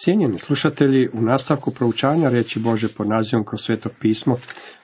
Cijenjeni 0.00 0.38
slušatelji, 0.38 1.08
u 1.12 1.22
nastavku 1.22 1.70
proučavanja 1.70 2.28
reći 2.28 2.60
Bože 2.60 2.88
pod 2.88 3.08
nazivom 3.08 3.44
kroz 3.44 3.60
sveto 3.60 3.88
pismo, 4.00 4.38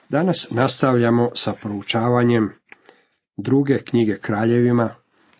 danas 0.09 0.47
nastavljamo 0.51 1.31
sa 1.35 1.53
proučavanjem 1.53 2.49
druge 3.37 3.77
knjige 3.77 4.17
kraljevima 4.17 4.95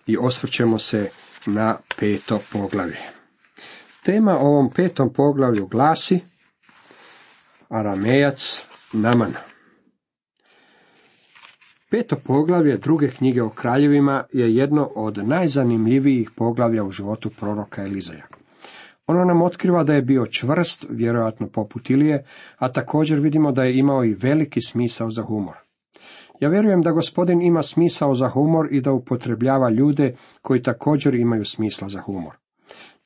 i 0.07 0.17
osvrćemo 0.17 0.79
se 0.79 1.09
na 1.45 1.77
peto 1.99 2.39
poglavlje. 2.53 2.97
Tema 4.03 4.37
ovom 4.39 4.69
petom 4.69 5.13
poglavlju 5.13 5.67
glasi 5.67 6.19
Aramejac 7.69 8.61
Naman. 8.93 9.33
Peto 11.91 12.15
poglavlje 12.15 12.77
druge 12.77 13.09
knjige 13.11 13.41
o 13.43 13.49
kraljevima 13.49 14.23
je 14.33 14.55
jedno 14.55 14.91
od 14.95 15.27
najzanimljivijih 15.27 16.31
poglavlja 16.35 16.83
u 16.83 16.91
životu 16.91 17.29
proroka 17.29 17.83
Elizaja. 17.83 18.34
Ono 19.07 19.25
nam 19.25 19.41
otkriva 19.41 19.83
da 19.83 19.93
je 19.93 20.01
bio 20.01 20.25
čvrst, 20.25 20.85
vjerojatno 20.89 21.47
poput 21.47 21.89
Ilije, 21.89 22.25
a 22.57 22.71
također 22.71 23.19
vidimo 23.19 23.51
da 23.51 23.63
je 23.63 23.77
imao 23.77 24.05
i 24.05 24.13
veliki 24.13 24.61
smisao 24.61 25.11
za 25.11 25.23
humor. 25.23 25.55
Ja 26.39 26.49
vjerujem 26.49 26.81
da 26.81 26.91
gospodin 26.91 27.41
ima 27.41 27.61
smisao 27.61 28.15
za 28.15 28.29
humor 28.29 28.67
i 28.71 28.81
da 28.81 28.91
upotrebljava 28.91 29.69
ljude 29.69 30.15
koji 30.41 30.61
također 30.61 31.15
imaju 31.15 31.45
smisla 31.45 31.89
za 31.89 32.01
humor. 32.01 32.35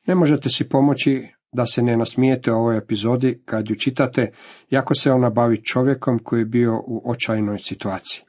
Ne 0.07 0.15
možete 0.15 0.49
si 0.49 0.69
pomoći 0.69 1.27
da 1.51 1.65
se 1.65 1.81
ne 1.81 1.97
nasmijete 1.97 2.53
ovoj 2.53 2.77
epizodi 2.77 3.41
kad 3.45 3.69
ju 3.69 3.75
čitate, 3.75 4.31
jako 4.69 4.95
se 4.95 5.11
ona 5.11 5.29
bavi 5.29 5.63
čovjekom 5.63 6.19
koji 6.23 6.39
je 6.39 6.45
bio 6.45 6.75
u 6.87 7.11
očajnoj 7.11 7.59
situaciji. 7.59 8.28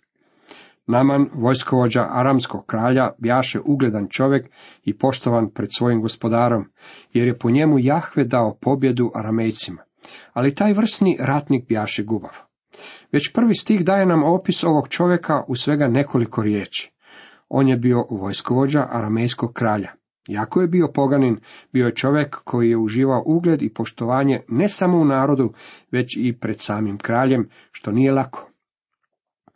Naman, 0.90 1.28
vojskovođa 1.34 2.06
aramskog 2.10 2.66
kralja, 2.66 3.10
bjaše 3.18 3.60
ugledan 3.64 4.06
čovjek 4.10 4.50
i 4.84 4.98
poštovan 4.98 5.50
pred 5.50 5.68
svojim 5.78 6.00
gospodarom, 6.00 6.64
jer 7.12 7.28
je 7.28 7.38
po 7.38 7.50
njemu 7.50 7.78
Jahve 7.78 8.24
dao 8.24 8.56
pobjedu 8.60 9.10
aramejcima. 9.14 9.82
Ali 10.32 10.54
taj 10.54 10.72
vrsni 10.72 11.16
ratnik 11.20 11.68
bjaše 11.68 12.02
gubav. 12.02 12.37
Već 13.12 13.32
prvi 13.32 13.54
stih 13.54 13.84
daje 13.84 14.06
nam 14.06 14.24
opis 14.24 14.65
ovog 14.65 14.88
čovjeka 14.88 15.45
u 15.48 15.54
svega 15.54 15.88
nekoliko 15.88 16.42
riječi. 16.42 16.93
On 17.48 17.68
je 17.68 17.76
bio 17.76 18.06
vojskovođa 18.10 18.87
aramejskog 18.90 19.52
kralja. 19.52 19.93
Jako 20.28 20.60
je 20.60 20.68
bio 20.68 20.88
poganin, 20.95 21.40
bio 21.72 21.87
je 21.87 21.95
čovjek 21.95 22.37
koji 22.45 22.70
je 22.70 22.76
uživao 22.76 23.22
ugled 23.26 23.62
i 23.62 23.72
poštovanje 23.74 24.43
ne 24.48 24.68
samo 24.68 24.98
u 24.98 25.04
narodu, 25.04 25.52
već 25.93 26.16
i 26.16 26.38
pred 26.40 26.60
samim 26.60 26.98
kraljem, 26.98 27.48
što 27.72 27.93
nije 27.93 28.12
lako. 28.12 28.49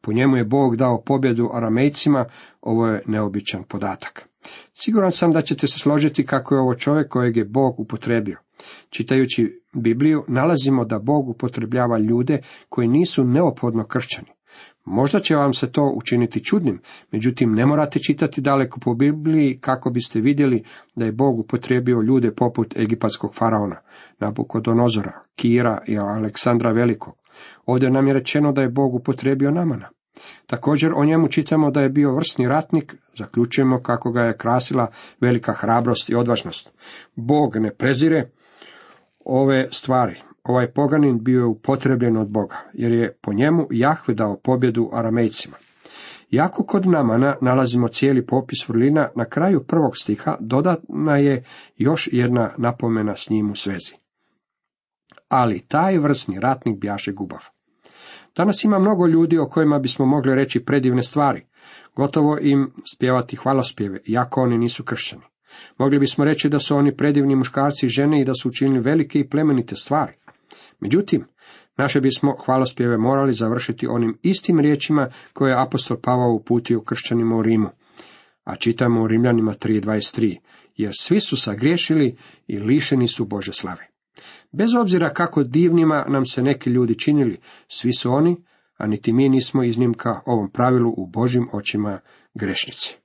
Po 0.05 0.12
njemu 0.12 0.36
je 0.36 0.44
Bog 0.44 0.77
dao 0.77 1.02
pobjedu 1.02 1.50
aramejcima, 1.55 2.24
ovo 2.60 2.86
je 2.86 3.02
neobičan 3.06 3.64
podatak. 3.69 4.28
Siguran 4.74 5.12
sam 5.12 5.33
da 5.33 5.42
ćete 5.42 5.66
se 5.66 5.78
složiti 5.78 6.27
kako 6.27 6.55
je 6.55 6.60
ovo 6.60 6.74
čovjek 6.74 7.08
kojeg 7.08 7.36
je 7.36 7.44
Bog 7.44 7.80
upotrebio. 7.80 8.38
Čitajući 8.91 9.62
Bibliju 9.72 10.25
nalazimo 10.28 10.84
da 10.84 10.98
Bog 10.98 11.28
upotrebljava 11.28 11.98
ljude 11.98 12.38
koji 12.69 12.88
nisu 12.88 13.25
neophodno 13.25 13.86
kršćani. 13.86 14.28
Možda 14.84 15.20
će 15.20 15.36
vam 15.36 15.52
se 15.52 15.72
to 15.72 15.92
učiniti 15.97 16.44
čudnim, 16.44 16.80
međutim 17.10 17.55
ne 17.55 17.66
morate 17.66 17.98
čitati 17.98 18.41
daleko 18.41 18.80
po 18.80 18.94
Bibliji 18.94 19.58
kako 19.60 19.91
biste 19.91 20.20
vidjeli 20.20 20.64
da 20.97 21.05
je 21.05 21.12
Bog 21.12 21.38
upotrijebio 21.38 22.02
ljude 22.02 22.34
poput 22.34 22.77
egipatskog 22.77 23.34
faraona, 23.34 23.77
Nabukodonozora, 24.19 25.22
Kira 25.36 25.82
i 25.86 25.98
Aleksandra 25.98 26.72
Velikog. 26.72 27.14
Ovdje 27.66 27.91
nam 27.91 28.06
je 28.06 28.14
rečeno 28.14 28.52
da 28.52 28.62
je 28.62 28.69
Bog 28.69 28.94
upotrijebio 28.94 29.50
Namana. 29.50 29.94
Također 30.47 30.93
o 30.97 31.05
njemu 31.05 31.29
čitamo 31.29 31.70
da 31.70 31.81
je 31.81 31.89
bio 31.89 32.15
vrsni 32.15 32.48
ratnik, 32.48 32.95
zaključujemo 33.19 33.83
kako 33.83 34.11
ga 34.11 34.23
je 34.23 34.37
krasila 34.37 34.87
velika 35.21 35.53
hrabrost 35.53 36.11
i 36.11 36.15
odvažnost. 36.15 36.71
Bog 37.15 37.56
ne 37.56 37.75
prezire 37.75 38.31
ove 39.25 39.69
stvari. 39.71 40.21
Ovaj 40.45 40.73
poganin 40.73 41.25
bio 41.25 41.39
je 41.39 41.45
upotrebljen 41.45 42.17
od 42.17 42.29
Boga, 42.29 42.56
jer 42.73 42.93
je 42.93 43.17
po 43.23 43.33
njemu 43.33 43.67
Jahve 43.71 44.15
dao 44.15 44.37
pobjedu 44.37 44.91
aramejcima. 44.93 45.56
Jako 46.31 46.65
kod 46.65 46.87
Namana 46.87 47.37
nalazimo 47.41 47.88
cijeli 47.88 48.27
popis 48.27 48.69
vrlina, 48.69 49.09
na 49.17 49.25
kraju 49.25 49.65
prvog 49.67 49.97
stiha 49.97 50.37
dodatna 50.41 51.17
je 51.17 51.44
još 51.77 52.09
jedna 52.12 52.55
napomena 52.59 53.17
s 53.17 53.31
njim 53.31 53.50
u 53.50 53.55
svezi. 53.55 53.94
Ali 55.28 55.67
taj 55.69 55.99
vrsni 55.99 56.41
ratnik 56.41 56.81
bjaše 56.81 57.12
gubav. 57.12 57.53
Danas 58.37 58.65
ima 58.65 58.78
mnogo 58.78 59.06
ljudi 59.06 59.39
o 59.39 59.47
kojima 59.47 59.78
bismo 59.78 60.06
mogli 60.06 60.34
reći 60.34 60.65
predivne 60.65 61.03
stvari, 61.03 61.43
gotovo 61.97 62.39
im 62.41 62.72
spjevati 62.95 63.37
hvalospjeve, 63.37 64.00
iako 64.06 64.43
oni 64.43 64.59
nisu 64.59 64.84
kršćani. 64.84 65.22
Mogli 65.78 65.99
bismo 65.99 66.25
reći 66.25 66.49
da 66.49 66.59
su 66.59 66.77
oni 66.77 66.97
predivni 66.97 67.37
muškarci 67.37 67.87
i 67.87 67.89
žene 67.89 68.21
i 68.21 68.25
da 68.25 68.34
su 68.34 68.49
učinili 68.49 68.81
velike 68.81 69.19
i 69.19 69.28
plemenite 69.28 69.77
stvari. 69.77 70.12
Međutim, 70.81 71.25
naše 71.77 72.00
bismo 72.00 72.37
hvalospjeve 72.44 72.99
morali 72.99 73.33
završiti 73.33 73.87
onim 73.87 74.19
istim 74.23 74.61
riječima 74.61 75.09
koje 75.33 75.50
je 75.50 75.62
apostol 75.62 75.97
Pavao 76.03 76.33
uputio 76.33 76.81
kršćanima 76.81 77.37
u 77.37 77.43
Rimu. 77.43 77.69
A 78.44 78.56
čitamo 78.56 79.03
u 79.03 79.06
Rimljanima 79.06 79.53
3.23, 79.53 80.39
jer 80.77 80.93
svi 80.94 81.21
su 81.21 81.37
sagriješili 81.37 82.17
i 82.47 82.59
lišeni 82.59 83.09
su 83.09 83.25
Bože 83.25 83.53
slave. 83.53 83.94
Bez 84.52 84.75
obzira 84.75 85.12
kako 85.12 85.42
divnima 85.42 86.04
nam 86.08 86.25
se 86.25 86.42
neki 86.42 86.70
ljudi 86.70 86.98
činili, 86.98 87.41
svi 87.69 87.92
su 87.92 88.12
oni, 88.12 88.36
a 88.76 88.86
niti 88.86 89.12
mi 89.12 89.28
nismo 89.28 89.62
iznimka 89.62 90.20
ovom 90.26 90.50
pravilu 90.50 90.94
u 90.97 91.06
Božim 91.06 91.48
očima 91.52 91.98
grešnici. 92.34 92.97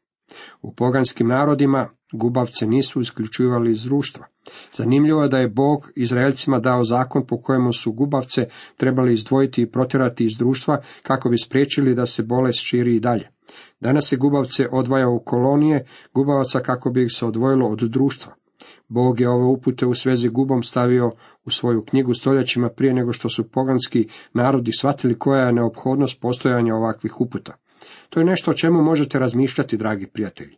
U 0.62 0.74
poganskim 0.74 1.28
narodima 1.28 1.90
gubavce 2.14 2.68
nisu 2.68 3.02
isključivali 3.02 3.72
iz 3.72 3.84
društva. 3.84 4.26
Zanimljivo 4.74 5.24
je 5.24 5.30
da 5.30 5.38
je 5.38 5.48
Bog 5.48 5.92
Izraelcima 5.96 6.60
dao 6.60 6.84
zakon 6.84 7.26
po 7.28 7.42
kojemu 7.42 7.74
su 7.74 7.92
gubavce 7.92 8.48
trebali 8.78 9.14
izdvojiti 9.14 9.62
i 9.62 9.72
protjerati 9.72 10.26
iz 10.26 10.38
društva 10.38 10.82
kako 11.04 11.30
bi 11.30 11.38
spriječili 11.38 11.96
da 11.96 12.06
se 12.06 12.24
bolest 12.24 12.60
širi 12.60 12.96
i 12.96 13.00
dalje. 13.00 13.30
Danas 13.80 14.10
se 14.10 14.18
gubavce 14.18 14.68
odvaja 14.72 15.10
u 15.10 15.24
kolonije 15.26 15.86
gubavaca 16.14 16.60
kako 16.60 16.90
bi 16.90 17.04
ih 17.04 17.12
se 17.12 17.26
odvojilo 17.26 17.68
od 17.68 17.80
društva. 17.80 18.34
Bog 18.88 19.20
je 19.20 19.30
ove 19.30 19.46
upute 19.46 19.86
u 19.86 19.94
svezi 19.94 20.30
gubom 20.30 20.64
stavio 20.64 21.12
u 21.46 21.52
svoju 21.52 21.86
knjigu 21.86 22.14
stoljećima 22.14 22.70
prije 22.70 22.94
nego 22.94 23.14
što 23.14 23.30
su 23.30 23.50
poganski 23.52 24.08
narodi 24.34 24.72
shvatili 24.72 25.20
koja 25.20 25.46
je 25.46 25.54
neophodnost 25.54 26.22
postojanja 26.22 26.76
ovakvih 26.76 27.22
uputa. 27.22 27.54
To 28.10 28.20
je 28.20 28.26
nešto 28.26 28.52
o 28.52 28.54
čemu 28.54 28.84
možete 28.84 29.20
razmišljati, 29.20 29.78
dragi 29.78 30.08
prijatelji. 30.08 30.58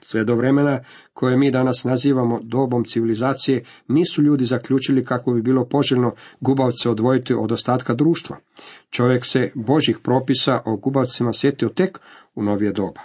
Sve 0.00 0.24
do 0.24 0.34
vremena 0.34 0.80
koje 1.12 1.36
mi 1.36 1.50
danas 1.50 1.84
nazivamo 1.84 2.40
dobom 2.42 2.84
civilizacije, 2.84 3.64
nisu 3.88 4.22
ljudi 4.22 4.44
zaključili 4.44 5.04
kako 5.04 5.32
bi 5.32 5.42
bilo 5.42 5.68
poželjno 5.68 6.14
gubavce 6.40 6.90
odvojiti 6.90 7.34
od 7.34 7.52
ostatka 7.52 7.94
društva. 7.94 8.36
Čovjek 8.90 9.24
se 9.24 9.52
Božih 9.54 9.98
propisa 10.02 10.60
o 10.66 10.76
gubavcima 10.76 11.32
sjetio 11.32 11.68
tek 11.68 11.98
u 12.34 12.42
novije 12.42 12.72
doba. 12.72 13.00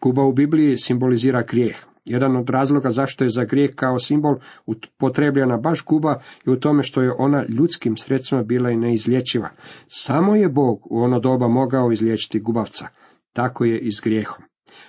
Guba 0.00 0.22
u 0.22 0.32
Bibliji 0.32 0.76
simbolizira 0.76 1.42
grijeh. 1.42 1.76
Jedan 2.04 2.36
od 2.36 2.50
razloga 2.50 2.90
zašto 2.90 3.24
je 3.24 3.30
za 3.30 3.44
grijeh 3.44 3.70
kao 3.74 3.98
simbol 3.98 4.34
upotrebljena 4.66 5.56
baš 5.56 5.84
guba 5.84 6.20
je 6.46 6.52
u 6.52 6.60
tome 6.60 6.82
što 6.82 7.02
je 7.02 7.12
ona 7.18 7.44
ljudskim 7.48 7.96
sredstvima 7.96 8.42
bila 8.42 8.70
i 8.70 8.76
neizlječiva. 8.76 9.48
Samo 9.88 10.36
je 10.36 10.48
Bog 10.48 10.86
u 10.90 11.02
ono 11.02 11.20
doba 11.20 11.48
mogao 11.48 11.92
izliječiti 11.92 12.40
gubavca. 12.40 12.86
Tako 13.32 13.64
je 13.64 13.78
i 13.78 13.92
s 13.92 14.00
grijehom. 14.04 14.44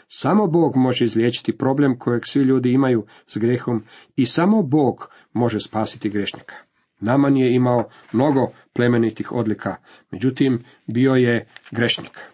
Samo 0.07 0.47
Bog 0.47 0.75
može 0.75 1.05
izliječiti 1.05 1.57
problem 1.57 1.99
kojeg 1.99 2.21
svi 2.25 2.41
ljudi 2.41 2.71
imaju 2.71 3.05
s 3.27 3.37
grehom 3.37 3.83
i 4.15 4.25
samo 4.25 4.63
Bog 4.63 5.09
može 5.33 5.59
spasiti 5.59 6.09
grešnika. 6.09 6.55
Naman 6.99 7.37
je 7.37 7.55
imao 7.55 7.89
mnogo 8.13 8.51
plemenitih 8.73 9.31
odlika, 9.31 9.75
međutim 10.11 10.63
bio 10.87 11.13
je 11.13 11.47
grešnik. 11.71 12.32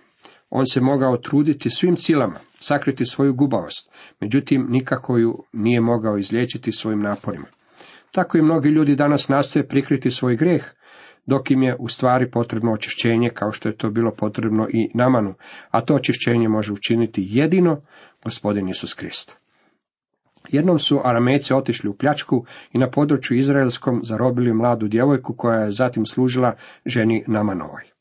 On 0.49 0.65
se 0.65 0.81
mogao 0.81 1.17
truditi 1.17 1.69
svim 1.69 1.97
silama, 1.97 2.39
sakriti 2.59 3.05
svoju 3.05 3.33
gubavost, 3.33 3.91
međutim 4.19 4.67
nikako 4.69 5.17
ju 5.17 5.43
nije 5.53 5.81
mogao 5.81 6.17
izliječiti 6.17 6.71
svojim 6.71 7.01
naporima. 7.01 7.45
Tako 8.11 8.37
i 8.37 8.41
mnogi 8.41 8.69
ljudi 8.69 8.95
danas 8.95 9.27
nastoje 9.27 9.67
prikriti 9.67 10.11
svoj 10.11 10.35
greh, 10.35 10.63
dok 11.25 11.51
im 11.51 11.63
je 11.63 11.75
u 11.79 11.87
stvari 11.87 12.31
potrebno 12.31 12.73
očišćenje, 12.73 13.29
kao 13.29 13.51
što 13.51 13.69
je 13.69 13.77
to 13.77 13.89
bilo 13.89 14.11
potrebno 14.11 14.67
i 14.73 14.89
namanu, 14.93 15.33
a 15.69 15.81
to 15.81 15.95
očišćenje 15.95 16.47
može 16.49 16.73
učiniti 16.73 17.25
jedino 17.25 17.81
gospodin 18.23 18.69
Isus 18.69 18.93
Krist. 18.93 19.37
Jednom 20.49 20.79
su 20.79 21.01
aramejci 21.03 21.53
otišli 21.53 21.89
u 21.89 21.93
pljačku 21.93 22.45
i 22.73 22.77
na 22.77 22.89
području 22.89 23.37
izraelskom 23.37 24.01
zarobili 24.03 24.53
mladu 24.53 24.87
djevojku 24.87 25.33
koja 25.33 25.59
je 25.59 25.71
zatim 25.71 26.05
služila 26.05 26.55
ženi 26.85 27.23
Namanovoj. 27.27 27.98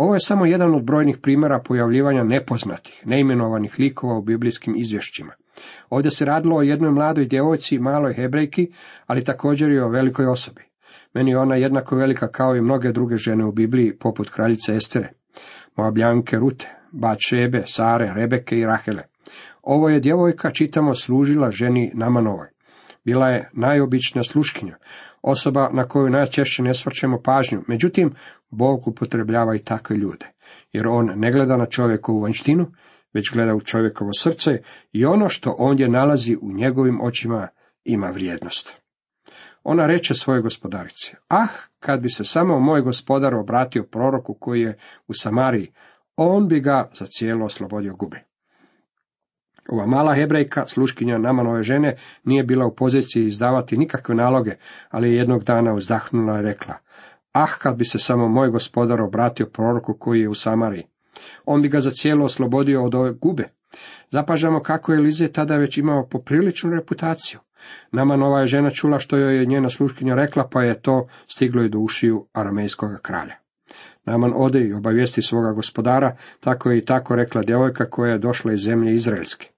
Ovo 0.00 0.14
je 0.14 0.20
samo 0.20 0.46
jedan 0.46 0.74
od 0.74 0.84
brojnih 0.84 1.18
primjera 1.22 1.60
pojavljivanja 1.64 2.24
nepoznatih, 2.24 3.02
neimenovanih 3.06 3.78
likova 3.78 4.18
u 4.18 4.22
biblijskim 4.22 4.76
izvješćima. 4.76 5.32
Ovdje 5.90 6.10
se 6.10 6.24
radilo 6.24 6.56
o 6.56 6.62
jednoj 6.62 6.92
mladoj 6.92 7.26
djevojci, 7.26 7.78
maloj 7.78 8.14
hebrejki, 8.14 8.72
ali 9.06 9.24
također 9.24 9.70
i 9.70 9.78
o 9.78 9.88
velikoj 9.88 10.26
osobi. 10.26 10.62
Meni 11.14 11.30
je 11.30 11.38
ona 11.38 11.56
jednako 11.56 11.96
velika 11.96 12.28
kao 12.28 12.56
i 12.56 12.60
mnoge 12.60 12.92
druge 12.92 13.16
žene 13.16 13.44
u 13.44 13.52
Bibliji, 13.52 13.96
poput 13.98 14.30
kraljice 14.30 14.76
Estere, 14.76 15.12
Moabljanke 15.76 16.36
Rute, 16.36 16.68
Bačebe, 16.92 17.62
Sare, 17.66 18.12
Rebeke 18.16 18.56
i 18.56 18.66
Rahele. 18.66 19.02
Ovo 19.62 19.88
je 19.88 20.00
djevojka, 20.00 20.50
čitamo, 20.50 20.94
služila 20.94 21.50
ženi 21.50 21.92
Namanovoj. 21.94 22.48
bila 23.04 23.28
je 23.28 23.50
najobičnija 23.52 24.22
sluškinja, 24.22 24.76
osoba 25.22 25.70
na 25.72 25.88
koju 25.88 26.10
najčešće 26.10 26.62
ne 26.62 26.74
svrćemo 26.74 27.22
pažnju. 27.22 27.62
Međutim, 27.66 28.14
Bog 28.50 28.88
upotrebljava 28.88 29.56
i 29.56 29.64
takve 29.64 29.96
ljude, 29.96 30.26
jer 30.72 30.86
on 30.86 31.12
ne 31.16 31.32
gleda 31.32 31.56
na 31.56 31.66
čovjekovu 31.66 32.20
vanjštinu, 32.20 32.66
već 33.12 33.30
gleda 33.32 33.54
u 33.54 33.60
čovjekovo 33.60 34.10
srce 34.12 34.62
i 34.92 35.04
ono 35.04 35.28
što 35.28 35.56
ondje 35.58 35.88
nalazi 35.88 36.36
u 36.40 36.52
njegovim 36.52 37.00
očima 37.00 37.48
ima 37.84 38.10
vrijednost. 38.10 38.76
Ona 39.62 39.86
reče 39.86 40.14
svojoj 40.14 40.42
gospodarici, 40.42 41.14
ah, 41.28 41.46
kad 41.78 42.00
bi 42.00 42.08
se 42.08 42.24
samo 42.24 42.60
moj 42.60 42.80
gospodar 42.80 43.34
obratio 43.34 43.84
proroku 43.84 44.34
koji 44.34 44.60
je 44.60 44.78
u 45.06 45.14
Samariji, 45.14 45.72
on 46.16 46.48
bi 46.48 46.60
ga 46.60 46.90
za 46.94 47.06
cijelo 47.06 47.44
oslobodio 47.44 47.96
gube. 47.96 48.29
Ova 49.70 49.86
mala 49.86 50.14
hebrejka, 50.14 50.66
sluškinja 50.66 51.18
Namanove 51.18 51.62
žene, 51.62 51.96
nije 52.24 52.44
bila 52.44 52.66
u 52.66 52.74
poziciji 52.74 53.26
izdavati 53.26 53.76
nikakve 53.76 54.14
naloge, 54.14 54.54
ali 54.90 55.08
je 55.08 55.16
jednog 55.16 55.44
dana 55.44 55.74
uzdahnula 55.74 56.38
i 56.38 56.42
rekla, 56.42 56.74
ah, 57.32 57.52
kad 57.58 57.76
bi 57.76 57.84
se 57.84 57.98
samo 57.98 58.28
moj 58.28 58.50
gospodar 58.50 59.00
obratio 59.00 59.46
proroku 59.46 59.94
koji 59.94 60.20
je 60.20 60.28
u 60.28 60.34
Samariji, 60.34 60.84
on 61.44 61.62
bi 61.62 61.68
ga 61.68 61.80
za 61.80 61.90
cijelo 61.90 62.24
oslobodio 62.24 62.84
od 62.84 62.94
ove 62.94 63.12
gube. 63.12 63.48
Zapažamo 64.10 64.60
kako 64.60 64.92
je 64.92 64.98
Elize 64.98 65.28
tada 65.28 65.56
već 65.56 65.78
imao 65.78 66.06
popriličnu 66.06 66.70
reputaciju. 66.70 67.40
Nama 67.92 68.16
nova 68.16 68.40
je 68.40 68.46
žena 68.46 68.70
čula 68.70 68.98
što 68.98 69.16
joj 69.16 69.38
je 69.38 69.46
njena 69.46 69.68
sluškinja 69.68 70.14
rekla, 70.14 70.48
pa 70.52 70.62
je 70.62 70.82
to 70.82 71.08
stiglo 71.26 71.62
i 71.62 71.68
do 71.68 71.78
ušiju 71.78 72.26
aramejskog 72.32 72.90
kralja. 73.02 73.34
Naman 74.04 74.32
ode 74.36 74.60
i 74.60 74.72
obavijesti 74.72 75.22
svoga 75.22 75.52
gospodara, 75.52 76.16
tako 76.40 76.70
je 76.70 76.78
i 76.78 76.84
tako 76.84 77.16
rekla 77.16 77.42
djevojka 77.42 77.90
koja 77.90 78.12
je 78.12 78.18
došla 78.18 78.52
iz 78.52 78.60
zemlje 78.60 78.94
Izraelske. 78.94 79.50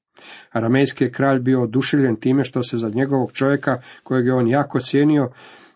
Aramejski 0.50 1.04
je 1.04 1.12
kralj 1.12 1.40
bio 1.40 1.62
oduševljen 1.62 2.16
time 2.16 2.44
što 2.44 2.62
se 2.62 2.76
za 2.76 2.88
njegovog 2.88 3.32
čovjeka, 3.32 3.80
kojeg 4.02 4.26
je 4.26 4.34
on 4.34 4.48
jako 4.48 4.80
cijenio 4.80 5.30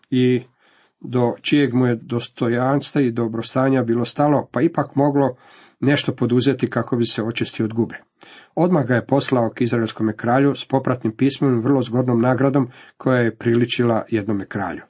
i 0.09 0.41
do 0.99 1.33
čijeg 1.41 1.73
mu 1.73 1.85
je 1.85 1.95
dostojanstva 1.95 3.01
i 3.01 3.11
dobrostanja 3.11 3.83
bilo 3.83 4.05
stalo, 4.05 4.47
pa 4.51 4.61
ipak 4.61 4.95
moglo 4.95 5.35
nešto 5.79 6.15
poduzeti 6.15 6.69
kako 6.69 6.95
bi 6.95 7.05
se 7.05 7.23
očistio 7.23 7.65
od 7.65 7.73
gube. 7.73 7.95
Odmah 8.55 8.85
ga 8.87 8.95
je 8.95 9.05
poslao 9.05 9.49
k 9.49 9.61
izraelskom 9.61 10.13
kralju 10.17 10.55
s 10.55 10.65
popratnim 10.65 11.15
pismom 11.17 11.57
i 11.57 11.61
vrlo 11.61 11.81
zgodnom 11.81 12.21
nagradom 12.21 12.67
koja 12.97 13.21
je 13.21 13.35
priličila 13.35 14.05
jednome 14.09 14.45
kralju. 14.45 14.81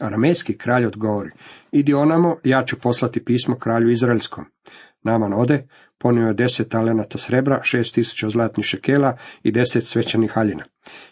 Aramejski 0.00 0.58
kralj 0.58 0.86
odgovori, 0.86 1.30
idi 1.72 1.94
onamo, 1.94 2.36
ja 2.44 2.64
ću 2.64 2.80
poslati 2.80 3.24
pismo 3.24 3.56
kralju 3.58 3.90
izraelskom. 3.90 4.44
Naman 5.02 5.32
ode, 5.32 5.66
ponio 6.02 6.26
je 6.26 6.34
deset 6.34 6.68
talenata 6.68 7.18
srebra, 7.18 7.60
šest 7.62 7.94
tisuća 7.94 8.28
zlatnih 8.28 8.66
šekela 8.66 9.16
i 9.42 9.52
deset 9.52 9.84
svećanih 9.84 10.30
haljina. 10.30 10.64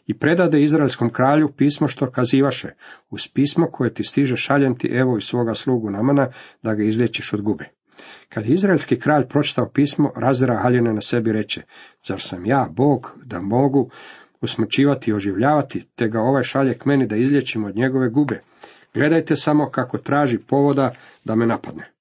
I 0.07 0.19
predade 0.19 0.63
izraelskom 0.63 1.11
kralju 1.11 1.53
pismo 1.57 1.89
što 1.89 2.11
kazivaše, 2.11 2.69
uz 3.11 3.29
pismo 3.35 3.67
koje 3.73 3.95
ti 3.95 4.05
stiže 4.05 4.37
šaljem 4.37 4.79
ti 4.79 4.89
evo 4.89 5.19
i 5.19 5.21
svoga 5.21 5.55
slugu 5.55 5.91
Namana, 5.91 6.29
da 6.63 6.75
ga 6.75 6.83
izlječiš 6.83 7.33
od 7.33 7.43
gube. 7.43 7.69
Kad 8.29 8.47
je 8.47 8.53
izraelski 8.53 8.99
kralj 8.99 9.27
pročitao 9.29 9.71
pismo, 9.75 10.13
razira 10.17 10.57
haljine 10.57 10.93
na 10.93 11.01
sebi 11.01 11.33
reče, 11.33 11.63
zar 12.07 12.21
sam 12.21 12.47
ja, 12.47 12.69
Bog, 12.71 13.19
da 13.25 13.41
mogu 13.41 13.91
usmrćivati 14.41 15.11
i 15.11 15.15
oživljavati, 15.15 15.85
te 15.95 16.09
ga 16.09 16.21
ovaj 16.21 16.43
šalje 16.43 16.79
k 16.79 16.85
meni 16.85 17.07
da 17.07 17.17
izlječim 17.17 17.65
od 17.65 17.77
njegove 17.77 18.09
gube. 18.09 18.41
Gledajte 18.95 19.37
samo 19.37 19.71
kako 19.71 19.99
traži 19.99 20.39
povoda 20.39 20.93
da 21.25 21.35
me 21.35 21.47
napadne. 21.47 21.98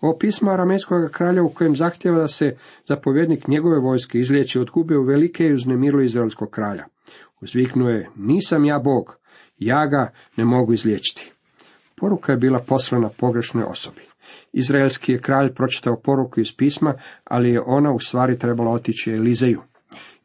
Ovo 0.00 0.18
pismo 0.18 0.50
aramejskog 0.50 1.10
kralja 1.10 1.42
u 1.42 1.48
kojem 1.48 1.76
zahtjeva 1.76 2.18
da 2.18 2.28
se 2.28 2.56
zapovjednik 2.88 3.48
njegove 3.48 3.78
vojske 3.78 4.18
izliječi 4.18 4.58
od 4.58 4.70
gube 4.70 4.96
u 4.96 5.04
velike 5.04 5.44
i 5.44 5.52
uznemirilo 5.52 6.02
izraelskog 6.02 6.50
kralja. 6.50 6.84
Uzviknuo 7.40 7.88
je, 7.88 8.08
nisam 8.16 8.64
ja 8.64 8.78
Bog, 8.78 9.16
ja 9.58 9.86
ga 9.86 10.10
ne 10.36 10.44
mogu 10.44 10.72
izliječiti. 10.72 11.32
Poruka 12.00 12.32
je 12.32 12.38
bila 12.38 12.58
poslana 12.58 13.10
pogrešnoj 13.18 13.64
osobi. 13.64 14.00
Izraelski 14.52 15.12
je 15.12 15.20
kralj 15.20 15.54
pročitao 15.54 16.00
poruku 16.04 16.40
iz 16.40 16.56
pisma, 16.56 16.94
ali 17.24 17.50
je 17.50 17.60
ona 17.66 17.92
u 17.92 17.98
stvari 17.98 18.38
trebala 18.38 18.70
otići 18.70 19.12
Elizeju. 19.12 19.62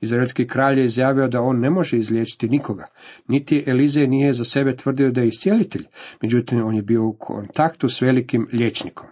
Izraelski 0.02 0.48
kralj 0.48 0.80
je 0.80 0.86
izjavio 0.86 1.28
da 1.28 1.42
on 1.42 1.60
ne 1.60 1.70
može 1.70 1.98
izliječiti 1.98 2.50
nikoga. 2.50 2.86
Niti 3.28 3.64
Elizej 3.68 4.08
nije 4.08 4.34
za 4.34 4.44
sebe 4.44 4.76
tvrdio 4.76 5.12
da 5.12 5.22
je 5.22 5.28
iscijelitelj, 5.28 5.86
međutim 6.22 6.66
on 6.66 6.76
je 6.76 6.82
bio 6.82 7.06
u 7.06 7.14
kontaktu 7.20 7.88
s 7.88 8.02
velikim 8.02 8.48
liječnikom. 8.54 9.08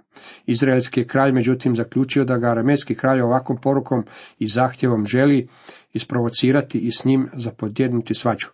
Izraelski 0.46 1.08
kralj 1.08 1.32
međutim 1.32 1.76
zaključio 1.76 2.26
da 2.26 2.38
ga 2.38 2.48
aramejski 2.48 2.96
kralj 2.96 3.22
ovakvom 3.22 3.58
porukom 3.62 4.04
i 4.40 4.48
zahtjevom 4.48 5.06
želi 5.06 5.48
isprovocirati 5.94 6.80
i 6.80 6.92
s 6.92 7.06
njim 7.06 7.30
zapodjednuti 7.34 8.14
svađu. 8.14 8.48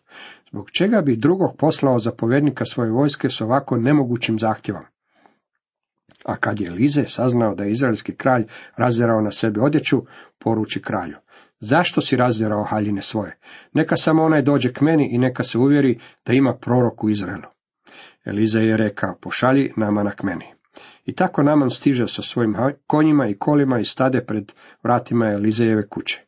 Zbog 0.49 0.71
čega 0.71 1.01
bi 1.01 1.15
drugog 1.15 1.55
poslao 1.57 1.99
zapovjednika 1.99 2.65
svoje 2.65 2.91
vojske 2.91 3.29
s 3.29 3.41
ovako 3.41 3.77
nemogućim 3.77 4.39
zahtjevom? 4.39 4.83
A 6.25 6.35
kad 6.35 6.59
je 6.59 6.71
Lize 6.71 7.03
saznao 7.07 7.55
da 7.55 7.63
je 7.63 7.71
izraelski 7.71 8.15
kralj 8.15 8.45
razderao 8.77 9.21
na 9.21 9.31
sebi 9.31 9.59
odjeću, 9.59 10.01
poruči 10.39 10.81
kralju. 10.81 11.15
Zašto 11.59 12.01
si 12.01 12.15
razderao 12.15 12.63
haljine 12.63 13.01
svoje? 13.01 13.37
Neka 13.73 13.95
samo 13.95 14.23
onaj 14.23 14.41
dođe 14.41 14.73
k 14.73 14.81
meni 14.81 15.09
i 15.11 15.17
neka 15.17 15.43
se 15.43 15.57
uvjeri 15.57 15.99
da 16.25 16.33
ima 16.33 16.53
prorok 16.53 17.03
u 17.03 17.09
Izraelu. 17.09 17.55
Eliza 18.25 18.59
je 18.59 18.77
rekao, 18.77 19.17
pošalji 19.21 19.73
Namana 19.77 20.11
k 20.11 20.23
meni. 20.23 20.45
I 21.05 21.15
tako 21.15 21.43
Naman 21.43 21.69
stiže 21.69 22.07
sa 22.07 22.21
svojim 22.21 22.55
konjima 22.87 23.27
i 23.27 23.37
kolima 23.37 23.79
i 23.79 23.85
stade 23.85 24.25
pred 24.25 24.51
vratima 24.83 25.31
Elizejeve 25.31 25.87
kuće. 25.87 26.21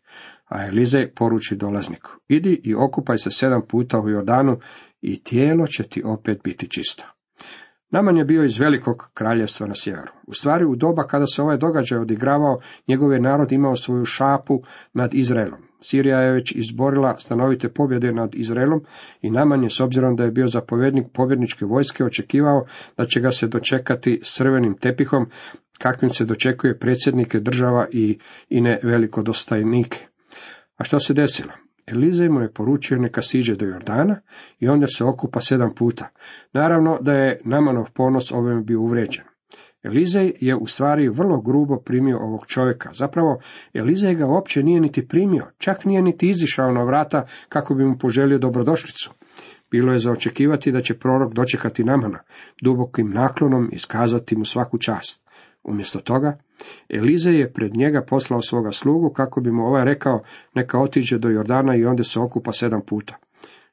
A 0.46 0.68
Elizej 0.68 1.14
poruči 1.14 1.56
dolazniku, 1.56 2.12
idi 2.28 2.62
i 2.64 2.76
okupaj 2.76 3.18
se 3.18 3.32
sedam 3.32 3.62
puta 3.68 4.00
u 4.00 4.10
Jordanu 4.10 4.60
i 5.02 5.24
tijelo 5.24 5.68
će 5.68 5.84
ti 5.84 6.04
opet 6.06 6.40
biti 6.44 6.70
čisto. 6.70 7.17
Naman 7.90 8.18
je 8.18 8.26
bio 8.26 8.44
iz 8.44 8.60
velikog 8.60 9.10
kraljevstva 9.14 9.68
na 9.68 9.74
sjeveru. 9.76 10.12
U 10.28 10.34
stvari, 10.34 10.66
u 10.66 10.76
doba 10.76 11.04
kada 11.04 11.26
se 11.26 11.42
ovaj 11.42 11.58
događaj 11.58 12.00
odigravao, 12.00 12.60
njegov 12.88 13.14
je 13.14 13.20
narod 13.20 13.52
imao 13.52 13.76
svoju 13.76 14.06
šapu 14.06 14.62
nad 14.94 15.14
Izraelom. 15.14 15.60
Sirija 15.80 16.20
je 16.20 16.32
već 16.32 16.56
izborila 16.56 17.16
stanovite 17.20 17.70
pobjede 17.70 18.12
nad 18.12 18.36
Izraelom 18.36 18.82
i 19.22 19.32
Naman 19.32 19.64
je, 19.64 19.70
s 19.70 19.80
obzirom 19.80 20.16
da 20.16 20.24
je 20.24 20.32
bio 20.32 20.48
zapovjednik 20.48 21.08
pobjedničke 21.14 21.66
vojske, 21.66 22.04
očekivao 22.04 22.66
da 22.98 23.06
će 23.06 23.22
ga 23.22 23.32
se 23.32 23.48
dočekati 23.48 24.20
s 24.24 24.34
crvenim 24.34 24.78
tepihom, 24.78 25.26
kakvim 25.80 26.10
se 26.10 26.26
dočekuje 26.26 26.80
predsjednike 26.80 27.40
država 27.40 27.88
i 27.92 28.20
ine 28.50 28.80
velikodostajnike. 28.84 30.08
A 30.78 30.84
što 30.84 31.00
se 31.00 31.14
desilo? 31.14 31.67
Elizej 31.88 32.30
mu 32.30 32.42
je 32.42 32.52
poručio 32.52 32.98
neka 32.98 33.22
siđe 33.22 33.56
do 33.56 33.66
Jordana 33.66 34.20
i 34.60 34.68
onda 34.68 34.88
se 34.88 35.04
okupa 35.04 35.40
sedam 35.40 35.76
puta. 35.76 36.10
Naravno 36.54 36.98
da 37.02 37.14
je 37.14 37.42
Namanov 37.46 37.86
ponos 37.94 38.32
ovim 38.32 38.66
bio 38.66 38.82
uvređen. 38.82 39.24
Elizej 39.84 40.34
je 40.40 40.56
u 40.56 40.66
stvari 40.66 41.10
vrlo 41.10 41.42
grubo 41.42 41.80
primio 41.86 42.18
ovog 42.18 42.46
čovjeka. 42.48 42.90
Zapravo, 42.94 43.40
Elizej 43.74 44.16
ga 44.16 44.26
uopće 44.26 44.64
nije 44.64 44.82
niti 44.82 45.08
primio, 45.08 45.46
čak 45.58 45.86
nije 45.86 46.02
niti 46.02 46.28
izišao 46.28 46.72
na 46.72 46.84
vrata 46.84 47.26
kako 47.50 47.76
bi 47.76 47.86
mu 47.86 47.98
poželio 47.98 48.38
dobrodošlicu. 48.38 49.14
Bilo 49.72 49.94
je 49.94 50.00
za 50.00 50.12
očekivati 50.12 50.72
da 50.72 50.82
će 50.82 51.00
prorok 51.00 51.34
dočekati 51.34 51.84
Namana, 51.84 52.20
dubokim 52.62 53.10
naklonom 53.10 53.70
iskazati 53.72 54.36
mu 54.36 54.46
svaku 54.46 54.78
čast. 54.78 55.27
Umjesto 55.68 56.00
toga, 56.00 56.38
Elize 56.90 57.32
je 57.32 57.54
pred 57.54 57.76
njega 57.76 58.02
poslao 58.08 58.42
svoga 58.42 58.72
slugu 58.72 59.10
kako 59.10 59.42
bi 59.42 59.52
mu 59.52 59.64
ovaj 59.64 59.86
rekao 59.86 60.24
neka 60.56 60.80
otiđe 60.80 61.18
do 61.18 61.30
Jordana 61.30 61.76
i 61.76 61.86
onda 61.86 62.04
se 62.04 62.20
okupa 62.20 62.52
sedam 62.52 62.82
puta. 62.88 63.16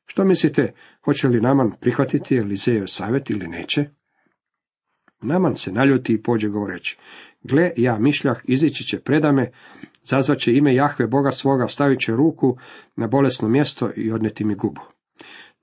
Što 0.06 0.24
mislite, 0.24 0.72
hoće 1.04 1.28
li 1.28 1.40
Naman 1.40 1.72
prihvatiti 1.80 2.36
Elizejev 2.36 2.86
savjet 2.86 3.30
ili 3.30 3.48
neće? 3.48 3.84
Naman 5.22 5.54
se 5.54 5.72
naljuti 5.72 6.12
i 6.12 6.22
pođe 6.22 6.48
govoreći, 6.48 6.98
gle, 7.42 7.70
ja 7.76 7.98
mišljah, 7.98 8.36
izići 8.44 8.84
će 8.84 9.00
predame, 9.00 9.50
zazvaće 10.02 10.52
ime 10.52 10.74
Jahve 10.74 11.06
Boga 11.06 11.30
svoga, 11.30 11.66
stavit 11.66 12.00
će 12.00 12.12
ruku 12.12 12.56
na 12.96 13.06
bolesno 13.06 13.48
mjesto 13.48 13.90
i 13.96 14.12
odneti 14.12 14.44
mi 14.44 14.54
gubu. 14.54 14.80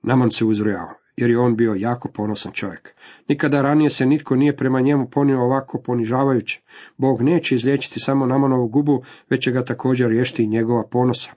Naman 0.02 0.30
se 0.30 0.44
uzrujao 0.44 1.01
jer 1.16 1.30
je 1.30 1.38
on 1.38 1.56
bio 1.56 1.74
jako 1.74 2.08
ponosan 2.08 2.52
čovjek. 2.52 2.94
Nikada 3.28 3.62
ranije 3.62 3.90
se 3.90 4.06
nitko 4.06 4.36
nije 4.36 4.56
prema 4.56 4.80
njemu 4.80 5.10
ponio 5.10 5.40
ovako 5.40 5.82
ponižavajuće. 5.82 6.62
Bog 6.96 7.22
neće 7.22 7.54
izliječiti 7.54 8.00
samo 8.00 8.26
Namanovu 8.26 8.68
gubu, 8.68 9.02
već 9.30 9.44
će 9.44 9.52
ga 9.52 9.64
također 9.64 10.08
riješiti 10.08 10.46
njegova 10.46 10.84
ponosa. 10.90 11.32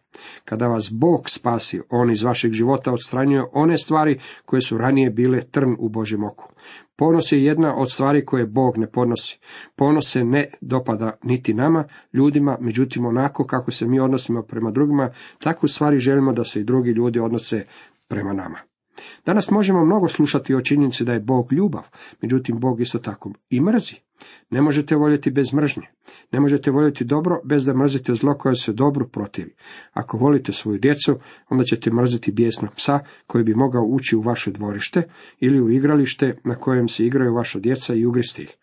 Kada 0.46 0.68
vas 0.68 0.92
Bog 0.92 1.30
spasi, 1.30 1.82
on 1.90 2.12
iz 2.12 2.24
vašeg 2.24 2.52
života 2.52 2.92
odstranjuje 2.92 3.44
one 3.54 3.78
stvari 3.78 4.20
koje 4.46 4.62
su 4.62 4.78
ranije 4.78 5.10
bile 5.10 5.42
trn 5.42 5.76
u 5.80 5.90
Božjem 5.90 6.24
oku. 6.24 6.50
Ponos 6.98 7.32
je 7.32 7.44
jedna 7.44 7.76
od 7.76 7.92
stvari 7.92 8.26
koje 8.26 8.46
Bog 8.46 8.78
ne 8.78 8.88
podnosi. 8.88 9.40
Ponos 9.76 10.12
se 10.12 10.24
ne 10.24 10.52
dopada 10.62 11.18
niti 11.24 11.54
nama, 11.54 11.88
ljudima, 12.14 12.58
međutim 12.62 13.06
onako 13.06 13.46
kako 13.46 13.72
se 13.72 13.86
mi 13.86 14.00
odnosimo 14.00 14.42
prema 14.42 14.72
drugima, 14.72 15.10
takvu 15.40 15.68
stvari 15.68 16.00
želimo 16.00 16.34
da 16.34 16.44
se 16.44 16.62
i 16.62 16.64
drugi 16.64 16.92
ljudi 16.92 17.20
odnose 17.20 17.66
prema 18.08 18.34
nama. 18.34 18.75
Danas 19.26 19.52
možemo 19.52 19.86
mnogo 19.86 20.08
slušati 20.08 20.56
o 20.56 20.62
činjenici 20.62 21.04
da 21.04 21.14
je 21.14 21.20
Bog 21.20 21.54
ljubav, 21.54 21.84
međutim 22.22 22.60
Bog 22.60 22.82
isto 22.82 23.00
tako 23.00 23.32
i 23.50 23.62
mrzi. 23.62 23.96
Ne 24.50 24.62
možete 24.62 24.96
voljeti 24.96 25.32
bez 25.32 25.54
mržnje. 25.54 25.84
Ne 26.32 26.40
možete 26.40 26.72
voljeti 26.72 27.04
dobro 27.04 27.42
bez 27.44 27.66
da 27.66 27.74
mrzite 27.74 28.14
zlo 28.14 28.38
koje 28.38 28.56
se 28.56 28.74
dobro 28.74 29.08
protivi. 29.08 29.56
Ako 29.94 30.18
volite 30.18 30.54
svoju 30.54 30.80
djecu, 30.80 31.20
onda 31.50 31.64
ćete 31.64 31.92
mrziti 31.92 32.32
bijesnog 32.32 32.76
psa 32.76 33.00
koji 33.28 33.44
bi 33.44 33.56
mogao 33.56 33.84
ući 33.84 34.16
u 34.16 34.22
vaše 34.22 34.52
dvorište 34.52 35.04
ili 35.40 35.62
u 35.62 35.70
igralište 35.70 36.38
na 36.44 36.56
kojem 36.56 36.88
se 36.88 37.06
igraju 37.06 37.34
vaša 37.34 37.60
djeca 37.60 37.94
i 37.94 38.06
ugristi 38.06 38.44
ih. 38.44 38.58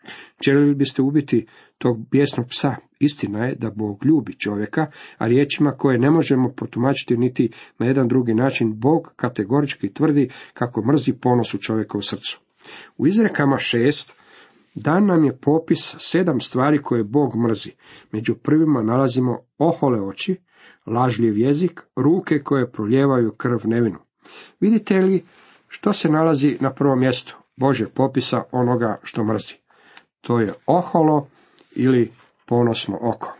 Željeli 0.45 0.75
biste 0.75 1.01
ubiti 1.01 1.45
tog 1.77 2.09
bijesnog 2.11 2.47
psa? 2.47 2.75
Istina 2.99 3.45
je 3.45 3.55
da 3.55 3.69
Bog 3.69 4.05
ljubi 4.05 4.33
čovjeka, 4.33 4.91
a 5.17 5.27
riječima 5.27 5.71
koje 5.71 5.99
ne 5.99 6.11
možemo 6.11 6.49
protumačiti 6.49 7.17
niti 7.17 7.49
na 7.79 7.85
jedan 7.85 8.07
drugi 8.07 8.33
način, 8.33 8.79
Bog 8.79 9.13
kategorički 9.15 9.93
tvrdi 9.93 10.29
kako 10.53 10.85
mrzi 10.85 11.13
ponos 11.13 11.53
u 11.53 11.57
čovjeka 11.57 11.97
u 11.97 12.01
srcu. 12.01 12.39
U 12.97 13.07
izrekama 13.07 13.57
šest 13.57 14.22
Dan 14.75 15.05
nam 15.05 15.23
je 15.23 15.37
popis 15.37 15.95
sedam 15.99 16.39
stvari 16.41 16.81
koje 16.81 17.03
Bog 17.03 17.35
mrzi. 17.35 17.71
Među 18.11 18.35
prvima 18.35 18.83
nalazimo 18.83 19.39
ohole 19.57 20.01
oči, 20.01 20.35
lažljiv 20.85 21.37
jezik, 21.37 21.81
ruke 21.95 22.39
koje 22.39 22.71
proljevaju 22.71 23.31
krv 23.31 23.57
nevinu. 23.63 23.99
Vidite 24.59 25.01
li 25.01 25.23
što 25.67 25.93
se 25.93 26.09
nalazi 26.09 26.57
na 26.59 26.73
prvom 26.73 26.99
mjestu 26.99 27.37
Bože 27.55 27.87
popisa 27.87 28.43
onoga 28.51 28.99
što 29.03 29.23
mrzi? 29.23 29.53
To 30.21 30.39
je 30.39 30.53
oholo 30.65 31.27
ili 31.75 32.11
ponosno 32.45 32.97
oko. 33.01 33.33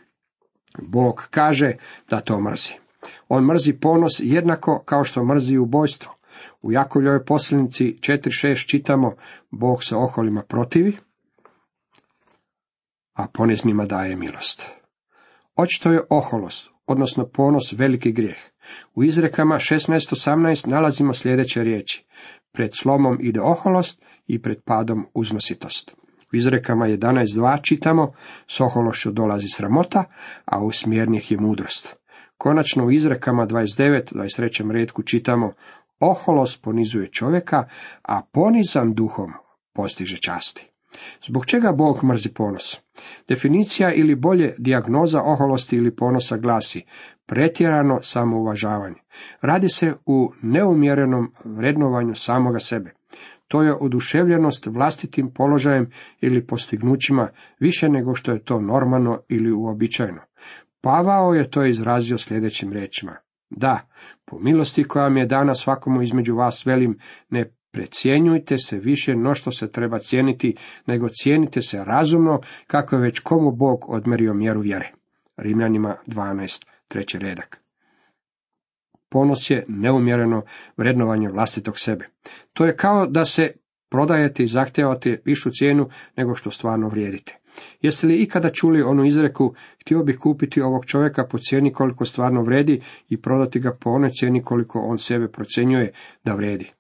Bog 0.82 1.28
kaže 1.32 1.72
da 2.10 2.22
to 2.22 2.42
mrzi. 2.42 2.74
On 3.30 3.46
mrzi 3.46 3.74
ponos 3.74 4.20
jednako 4.20 4.84
kao 4.86 5.04
što 5.04 5.26
mrzi 5.26 5.58
ubojstvo. 5.58 6.12
U 6.62 6.72
Jakovljoj 6.72 7.26
posljednici 7.26 7.98
4.6 8.00 8.70
čitamo 8.70 9.14
Bog 9.52 9.84
se 9.84 9.96
oholima 9.96 10.42
protivi, 10.42 10.98
a 13.14 13.28
poneznima 13.28 13.86
daje 13.86 14.16
milost. 14.16 14.70
Očito 15.56 15.92
je 15.92 16.02
oholost, 16.10 16.72
odnosno 16.88 17.26
ponos 17.26 17.74
veliki 17.78 18.12
grijeh. 18.12 18.38
U 18.96 19.04
izrekama 19.04 19.56
16.18 19.56 20.68
nalazimo 20.68 21.14
sljedeće 21.14 21.64
riječi. 21.64 22.06
Pred 22.52 22.72
slomom 22.74 23.18
ide 23.22 23.42
oholost 23.42 24.02
i 24.28 24.42
pred 24.42 24.64
padom 24.66 25.06
uznositost. 25.14 25.96
U 26.34 26.36
izrekama 26.36 26.86
11.2 26.86 27.62
čitamo, 27.62 28.14
s 28.48 28.62
ohološću 28.62 29.12
dolazi 29.12 29.48
sramota, 29.48 30.04
a 30.46 30.64
u 30.64 30.72
smjernih 30.72 31.32
je 31.32 31.38
mudrost. 31.38 31.96
Konačno 32.38 32.86
u 32.86 32.92
izrekama 32.92 33.48
29, 33.48 34.14
23. 34.14 34.72
redku 34.72 35.04
čitamo, 35.04 35.54
oholost 36.00 36.62
ponizuje 36.62 37.12
čovjeka, 37.12 37.68
a 38.04 38.22
ponizan 38.32 38.94
duhom 38.94 39.34
postiže 39.74 40.18
časti. 40.18 40.73
Zbog 41.26 41.46
čega 41.46 41.72
Bog 41.72 42.04
mrzi 42.04 42.34
ponos? 42.34 42.78
Definicija 43.28 43.94
ili 43.94 44.16
bolje 44.16 44.56
dijagnoza 44.58 45.22
oholosti 45.22 45.76
ili 45.76 45.96
ponosa 45.96 46.38
glasi 46.38 46.86
pretjerano 47.26 48.00
samouvažavanje. 48.02 48.96
Radi 49.42 49.70
se 49.70 49.94
u 50.06 50.32
neumjerenom 50.42 51.32
vrednovanju 51.46 52.16
samoga 52.16 52.60
sebe. 52.60 52.94
To 53.48 53.64
je 53.64 53.74
oduševljenost 53.74 54.66
vlastitim 54.66 55.32
položajem 55.34 55.92
ili 56.22 56.48
postignućima 56.48 57.30
više 57.60 57.90
nego 57.90 58.16
što 58.16 58.32
je 58.32 58.44
to 58.44 58.62
normalno 58.62 59.20
ili 59.30 59.52
uobičajeno. 59.52 60.22
Pavao 60.82 61.34
je 61.34 61.50
to 61.50 61.66
izrazio 61.66 62.18
sljedećim 62.18 62.74
riječima. 62.74 63.16
Da, 63.50 63.88
po 64.26 64.40
milosti 64.40 64.84
koja 64.84 65.10
mi 65.10 65.20
je 65.20 65.26
dana 65.26 65.54
svakomu 65.54 66.02
između 66.02 66.36
vas 66.36 66.66
velim, 66.66 67.00
ne 67.30 67.52
Precijenjujte 67.74 68.58
se 68.58 68.78
više 68.78 69.16
no 69.16 69.34
što 69.34 69.52
se 69.52 69.72
treba 69.72 70.00
cijeniti, 70.00 70.56
nego 70.86 71.10
cijenite 71.10 71.62
se 71.62 71.84
razumno, 71.86 72.42
kako 72.68 72.96
je 72.96 73.02
već 73.02 73.20
komu 73.20 73.52
Bog 73.52 73.90
odmerio 73.90 74.34
mjeru 74.34 74.62
vjere. 74.62 74.92
Rimljanima 75.38 75.96
12, 76.08 76.66
treći 76.88 77.20
redak. 77.20 77.62
Ponos 79.10 79.50
je 79.50 79.66
neumjereno 79.68 80.42
vrednovanje 80.78 81.28
vlastitog 81.30 81.80
sebe. 81.80 82.10
To 82.54 82.66
je 82.66 82.76
kao 82.76 83.08
da 83.08 83.26
se 83.26 83.54
prodajete 83.90 84.44
i 84.44 84.48
zahtijevate 84.48 85.22
višu 85.26 85.50
cijenu 85.52 85.90
nego 86.18 86.36
što 86.36 86.52
stvarno 86.52 86.88
vrijedite. 86.88 87.38
Jeste 87.82 88.08
li 88.08 88.24
ikada 88.24 88.50
čuli 88.50 88.82
onu 88.82 89.06
izreku, 89.06 89.56
htio 89.82 90.04
bih 90.04 90.18
kupiti 90.20 90.62
ovog 90.62 90.86
čovjeka 90.86 91.28
po 91.32 91.38
cijeni 91.38 91.74
koliko 91.74 92.06
stvarno 92.06 92.44
vredi 92.44 92.82
i 93.10 93.22
prodati 93.22 93.60
ga 93.60 93.78
po 93.82 93.90
onoj 93.90 94.10
cijeni 94.10 94.44
koliko 94.44 94.80
on 94.80 94.98
sebe 94.98 95.28
procjenjuje 95.28 95.94
da 96.24 96.34
vredi. 96.34 96.72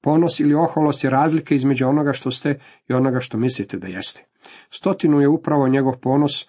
Ponos 0.00 0.40
ili 0.40 0.54
oholost 0.54 1.04
je 1.04 1.10
razlika 1.10 1.54
između 1.54 1.88
onoga 1.88 2.12
što 2.12 2.30
ste 2.30 2.58
i 2.88 2.92
onoga 2.92 3.20
što 3.20 3.38
mislite 3.38 3.78
da 3.78 3.86
jeste. 3.86 4.24
Stotinu 4.70 5.20
je 5.20 5.28
upravo 5.28 5.68
njegov 5.68 5.92
ponos 6.02 6.48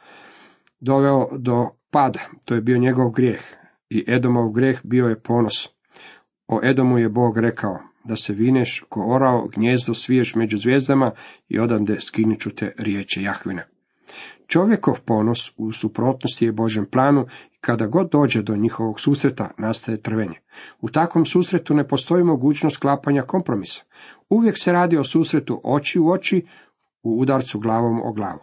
doveo 0.80 1.28
do 1.38 1.70
pada, 1.92 2.20
to 2.46 2.56
je 2.56 2.62
bio 2.62 2.78
njegov 2.78 3.12
grijeh. 3.12 3.42
I 3.90 4.06
Edomov 4.08 4.52
grijeh 4.52 4.80
bio 4.84 5.06
je 5.06 5.20
ponos. 5.20 5.70
O 6.48 6.60
Edomu 6.64 6.98
je 6.98 7.10
Bog 7.10 7.38
rekao, 7.38 7.80
da 8.04 8.16
se 8.16 8.34
vineš 8.34 8.84
ko 8.90 9.06
orao, 9.16 9.48
gnjezdo 9.48 9.94
sviješ 9.94 10.36
među 10.36 10.58
zvijezdama 10.58 11.12
i 11.50 11.60
odande 11.60 12.00
skiniću 12.00 12.56
te 12.56 12.74
riječe 12.78 13.22
Jahvina. 13.22 13.62
Čovjekov 14.52 15.00
ponos 15.06 15.52
u 15.58 15.72
suprotnosti 15.72 16.46
je 16.46 16.52
Božem 16.52 16.86
planu 16.86 17.26
i 17.52 17.58
kada 17.62 17.88
god 17.88 18.10
dođe 18.12 18.42
do 18.42 18.56
njihovog 18.56 19.00
susreta 19.00 19.52
nastaje 19.58 20.02
trvenje. 20.02 20.36
U 20.82 20.90
takvom 20.90 21.26
susretu 21.26 21.74
ne 21.74 21.88
postoji 21.88 22.24
mogućnost 22.24 22.76
sklapanja 22.76 23.22
kompromisa. 23.22 23.84
Uvijek 24.30 24.58
se 24.58 24.72
radi 24.72 24.98
o 24.98 25.04
susretu 25.04 25.62
oči 25.64 26.00
u 26.00 26.10
oči, 26.10 26.46
u 27.04 27.20
udarcu 27.20 27.60
glavom 27.60 28.02
o 28.04 28.14
glavu. 28.14 28.40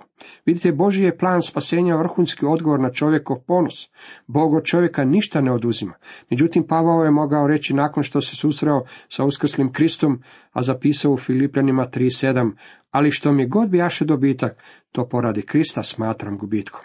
Vidite, 0.46 0.72
Boži 0.72 1.04
je 1.04 1.18
plan 1.18 1.42
spasenja 1.42 1.96
vrhunski 1.96 2.46
odgovor 2.46 2.80
na 2.80 2.90
čovjekov 2.92 3.36
ponos. 3.46 3.90
Bog 4.26 4.54
od 4.54 4.64
čovjeka 4.64 5.04
ništa 5.04 5.40
ne 5.40 5.52
oduzima. 5.52 5.94
Međutim, 6.30 6.66
Pavao 6.66 7.04
je 7.04 7.10
mogao 7.10 7.46
reći 7.46 7.74
nakon 7.74 8.02
što 8.02 8.20
se 8.20 8.36
susreo 8.36 8.82
sa 9.08 9.24
uskrslim 9.24 9.72
Kristom, 9.72 10.22
a 10.52 10.62
zapisao 10.62 11.12
u 11.12 11.16
Filipljanima 11.16 11.86
3.7, 11.86 12.52
ali 12.90 13.10
što 13.10 13.32
mi 13.32 13.48
god 13.48 13.68
bijaše 13.68 14.04
dobitak, 14.04 14.62
to 14.92 15.08
poradi 15.08 15.42
Krista 15.42 15.82
smatram 15.82 16.38
gubitkom. 16.38 16.80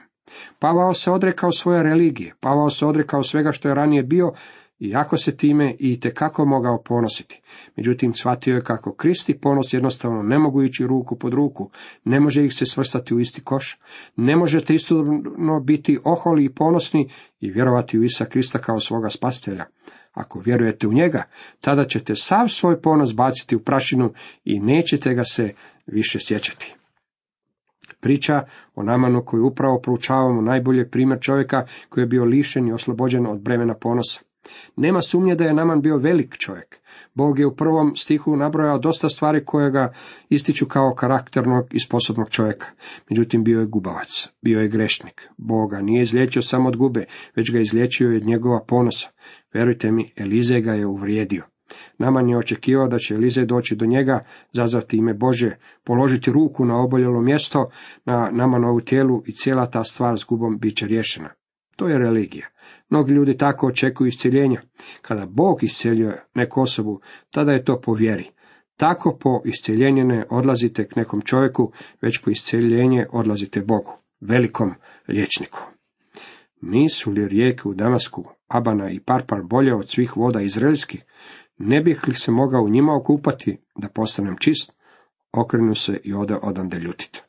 Pavao 0.59 0.93
se 0.93 1.11
odrekao 1.11 1.51
svoje 1.51 1.83
religije, 1.83 2.35
Pavao 2.39 2.69
se 2.69 2.85
odrekao 2.85 3.23
svega 3.23 3.51
što 3.51 3.67
je 3.67 3.75
ranije 3.75 4.03
bio, 4.03 4.31
iako 4.87 5.17
se 5.17 5.37
time 5.37 5.75
i 5.79 5.99
tekako 5.99 6.45
mogao 6.45 6.83
ponositi. 6.83 7.41
Međutim, 7.75 8.13
shvatio 8.13 8.55
je 8.55 8.63
kako 8.63 8.95
Kristi 8.95 9.39
ponos 9.39 9.73
jednostavno 9.73 10.23
ne 10.23 10.39
mogu 10.39 10.63
ići 10.63 10.87
ruku 10.87 11.15
pod 11.15 11.33
ruku, 11.33 11.69
ne 12.03 12.19
može 12.19 12.45
ih 12.45 12.53
se 12.53 12.65
svrstati 12.65 13.13
u 13.15 13.19
isti 13.19 13.41
koš, 13.41 13.79
ne 14.15 14.35
možete 14.35 14.73
istodobno 14.73 15.59
biti 15.59 15.99
oholi 16.03 16.45
i 16.45 16.53
ponosni 16.53 17.09
i 17.39 17.51
vjerovati 17.51 17.99
u 17.99 18.03
Isa 18.03 18.25
Krista 18.25 18.59
kao 18.59 18.79
svoga 18.79 19.09
spastelja. 19.09 19.65
Ako 20.13 20.39
vjerujete 20.39 20.87
u 20.87 20.93
njega, 20.93 21.23
tada 21.61 21.85
ćete 21.85 22.15
sav 22.15 22.47
svoj 22.47 22.81
ponos 22.81 23.15
baciti 23.15 23.55
u 23.55 23.59
prašinu 23.59 24.13
i 24.43 24.59
nećete 24.59 25.13
ga 25.13 25.23
se 25.23 25.53
više 25.87 26.19
sjećati. 26.21 26.75
Priča 28.01 28.33
o 28.75 28.83
Namanu 28.83 29.23
koju 29.25 29.45
upravo 29.45 29.79
proučavamo 29.81 30.41
najbolje 30.41 30.89
primjer 30.89 31.19
čovjeka 31.21 31.65
koji 31.89 32.01
je 32.01 32.07
bio 32.07 32.25
lišen 32.25 32.67
i 32.67 32.73
oslobođen 32.73 33.27
od 33.27 33.41
bremena 33.41 33.73
ponosa. 33.73 34.32
Nema 34.75 35.01
sumnje 35.01 35.35
da 35.35 35.43
je 35.43 35.53
Naman 35.53 35.81
bio 35.81 35.97
velik 35.97 36.37
čovjek. 36.37 36.79
Bog 37.13 37.39
je 37.39 37.45
u 37.45 37.55
prvom 37.55 37.95
stihu 37.95 38.35
nabrojao 38.35 38.79
dosta 38.79 39.09
stvari 39.09 39.45
koje 39.45 39.71
ga 39.71 39.93
ističu 40.29 40.65
kao 40.65 40.93
karakternog 40.95 41.67
i 41.71 41.79
sposobnog 41.79 42.29
čovjeka. 42.29 42.65
Međutim, 43.09 43.43
bio 43.43 43.59
je 43.59 43.65
gubavac, 43.65 44.29
bio 44.41 44.59
je 44.59 44.67
grešnik. 44.67 45.29
Boga 45.37 45.81
nije 45.81 46.01
izliječio 46.01 46.41
samo 46.41 46.69
od 46.69 46.77
gube, 46.77 47.05
već 47.35 47.51
ga 47.51 47.59
izliječio 47.59 48.15
od 48.15 48.25
njegova 48.25 48.63
ponosa. 48.67 49.09
Verujte 49.53 49.91
mi, 49.91 50.13
Elize 50.15 50.59
ga 50.59 50.73
je 50.73 50.85
uvrijedio. 50.85 51.43
Naman 51.97 52.29
je 52.29 52.37
očekivao 52.37 52.87
da 52.87 52.97
će 52.97 53.13
Elize 53.13 53.45
doći 53.45 53.75
do 53.75 53.85
njega, 53.85 54.25
zazvati 54.51 54.97
ime 54.97 55.13
Bože, 55.13 55.55
položiti 55.83 56.31
ruku 56.31 56.65
na 56.65 56.83
oboljelo 56.83 57.21
mjesto 57.21 57.69
na 58.05 58.29
Namanovu 58.31 58.81
tijelu 58.81 59.23
i 59.25 59.31
cijela 59.31 59.69
ta 59.69 59.83
stvar 59.83 60.17
s 60.17 60.25
gubom 60.25 60.57
bit 60.57 60.77
će 60.77 60.87
riješena. 60.87 61.29
To 61.75 61.87
je 61.87 61.97
religija. 61.97 62.47
Mnogi 62.89 63.13
ljudi 63.13 63.37
tako 63.37 63.67
očekuju 63.67 64.07
iscjeljenja. 64.07 64.61
Kada 65.01 65.25
Bog 65.25 65.63
isceljuje 65.63 66.23
neku 66.33 66.61
osobu, 66.61 67.01
tada 67.31 67.51
je 67.51 67.63
to 67.63 67.81
po 67.81 67.93
vjeri. 67.93 68.29
Tako 68.77 69.17
po 69.19 69.41
iscjeljenje 69.45 70.03
ne 70.03 70.25
odlazite 70.29 70.87
k 70.87 70.95
nekom 70.95 71.21
čovjeku, 71.21 71.71
već 72.01 72.21
po 72.23 72.29
iscjeljenje 72.29 73.07
odlazite 73.11 73.61
Bogu, 73.61 73.93
velikom 74.21 74.73
liječniku. 75.07 75.59
Nisu 76.61 77.11
li 77.11 77.27
rijeke 77.27 77.69
u 77.69 77.73
Damasku, 77.73 78.25
Abana 78.47 78.89
i 78.89 78.99
Parpar 78.99 79.43
bolje 79.43 79.75
od 79.75 79.89
svih 79.89 80.17
voda 80.17 80.41
izraelskih? 80.41 81.03
Ne 81.57 81.81
bih 81.81 82.07
li 82.07 82.15
se 82.15 82.31
mogao 82.31 82.63
u 82.63 82.69
njima 82.69 82.95
okupati 82.95 83.57
da 83.75 83.89
postanem 83.89 84.35
čist? 84.39 84.73
Okrenu 85.31 85.75
se 85.75 85.99
i 86.03 86.13
ode 86.13 86.35
odande 86.35 86.79
ljutit. 86.79 87.23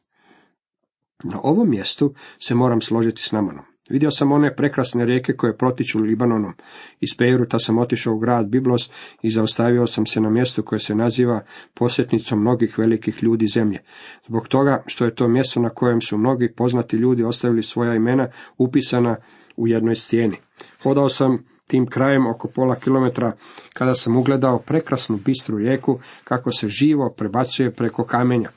Na 1.25 1.41
ovom 1.43 1.71
mjestu 1.71 2.15
se 2.39 2.55
moram 2.55 2.81
složiti 2.81 3.23
s 3.23 3.33
Namanom. 3.33 3.74
Vidio 3.91 4.11
sam 4.11 4.33
one 4.33 4.57
prekrasne 4.57 5.05
rijeke 5.05 5.33
koje 5.33 5.57
protiču 5.57 5.99
Libanonom. 5.99 6.53
Iz 7.01 7.09
Peiruta 7.19 7.59
sam 7.59 7.79
otišao 7.79 8.15
u 8.15 8.19
grad 8.19 8.47
Biblos 8.47 8.91
i 9.23 9.31
zaustavio 9.31 9.87
sam 9.87 10.07
se 10.07 10.21
na 10.21 10.31
mjestu 10.31 10.63
koje 10.63 10.79
se 10.79 10.95
naziva 10.95 11.45
posjetnicom 11.75 12.41
mnogih 12.41 12.79
velikih 12.79 13.23
ljudi 13.23 13.47
zemlje. 13.47 13.79
Zbog 14.27 14.49
toga 14.49 14.83
što 14.87 15.05
je 15.05 15.15
to 15.15 15.29
mjesto 15.29 15.61
na 15.61 15.69
kojem 15.69 16.01
su 16.01 16.19
mnogi 16.19 16.53
poznati 16.57 16.97
ljudi 16.97 17.25
ostavili 17.25 17.63
svoja 17.63 17.95
imena 17.95 18.29
upisana 18.59 19.17
u 19.57 19.69
jednoj 19.69 19.95
stijeni. 19.95 20.37
Hodao 20.83 21.09
sam 21.09 21.45
tim 21.67 21.87
krajem 21.87 22.27
oko 22.27 22.49
pola 22.49 22.77
kilometra 22.77 23.33
kada 23.73 23.95
sam 23.95 24.17
ugledao 24.17 24.59
prekrasnu 24.59 25.19
bistru 25.25 25.59
rijeku 25.59 25.99
kako 26.25 26.53
se 26.53 26.69
živo 26.69 27.15
prebacuje 27.17 27.71
preko 27.71 28.05
kamenja. 28.05 28.51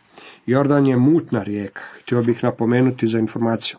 Jordan 0.47 0.85
je 0.87 0.97
mutna 0.97 1.43
rijeka, 1.43 1.81
htio 2.01 2.21
bih 2.21 2.43
napomenuti 2.43 3.07
za 3.07 3.19
informaciju. 3.19 3.77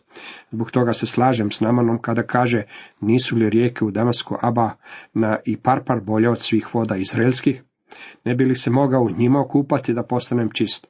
Zbog 0.51 0.71
toga 0.71 0.93
se 0.93 1.07
slažem 1.07 1.51
s 1.51 1.61
Namanom 1.61 2.03
kada 2.03 2.23
kaže 2.23 2.63
nisu 3.01 3.37
li 3.37 3.51
rijeke 3.51 3.85
u 3.85 3.91
Damasku 3.91 4.37
Aba 4.43 4.71
na 5.15 5.39
i 5.45 5.57
Parpar 5.57 6.01
bolje 6.01 6.31
od 6.31 6.41
svih 6.41 6.75
voda 6.75 6.97
izraelskih? 6.97 7.63
Ne 8.25 8.35
bi 8.35 8.45
li 8.45 8.55
se 8.55 8.71
mogao 8.71 9.03
u 9.03 9.11
njima 9.11 9.41
okupati 9.41 9.95
da 9.95 10.03
postanem 10.03 10.51
čist? 10.55 10.87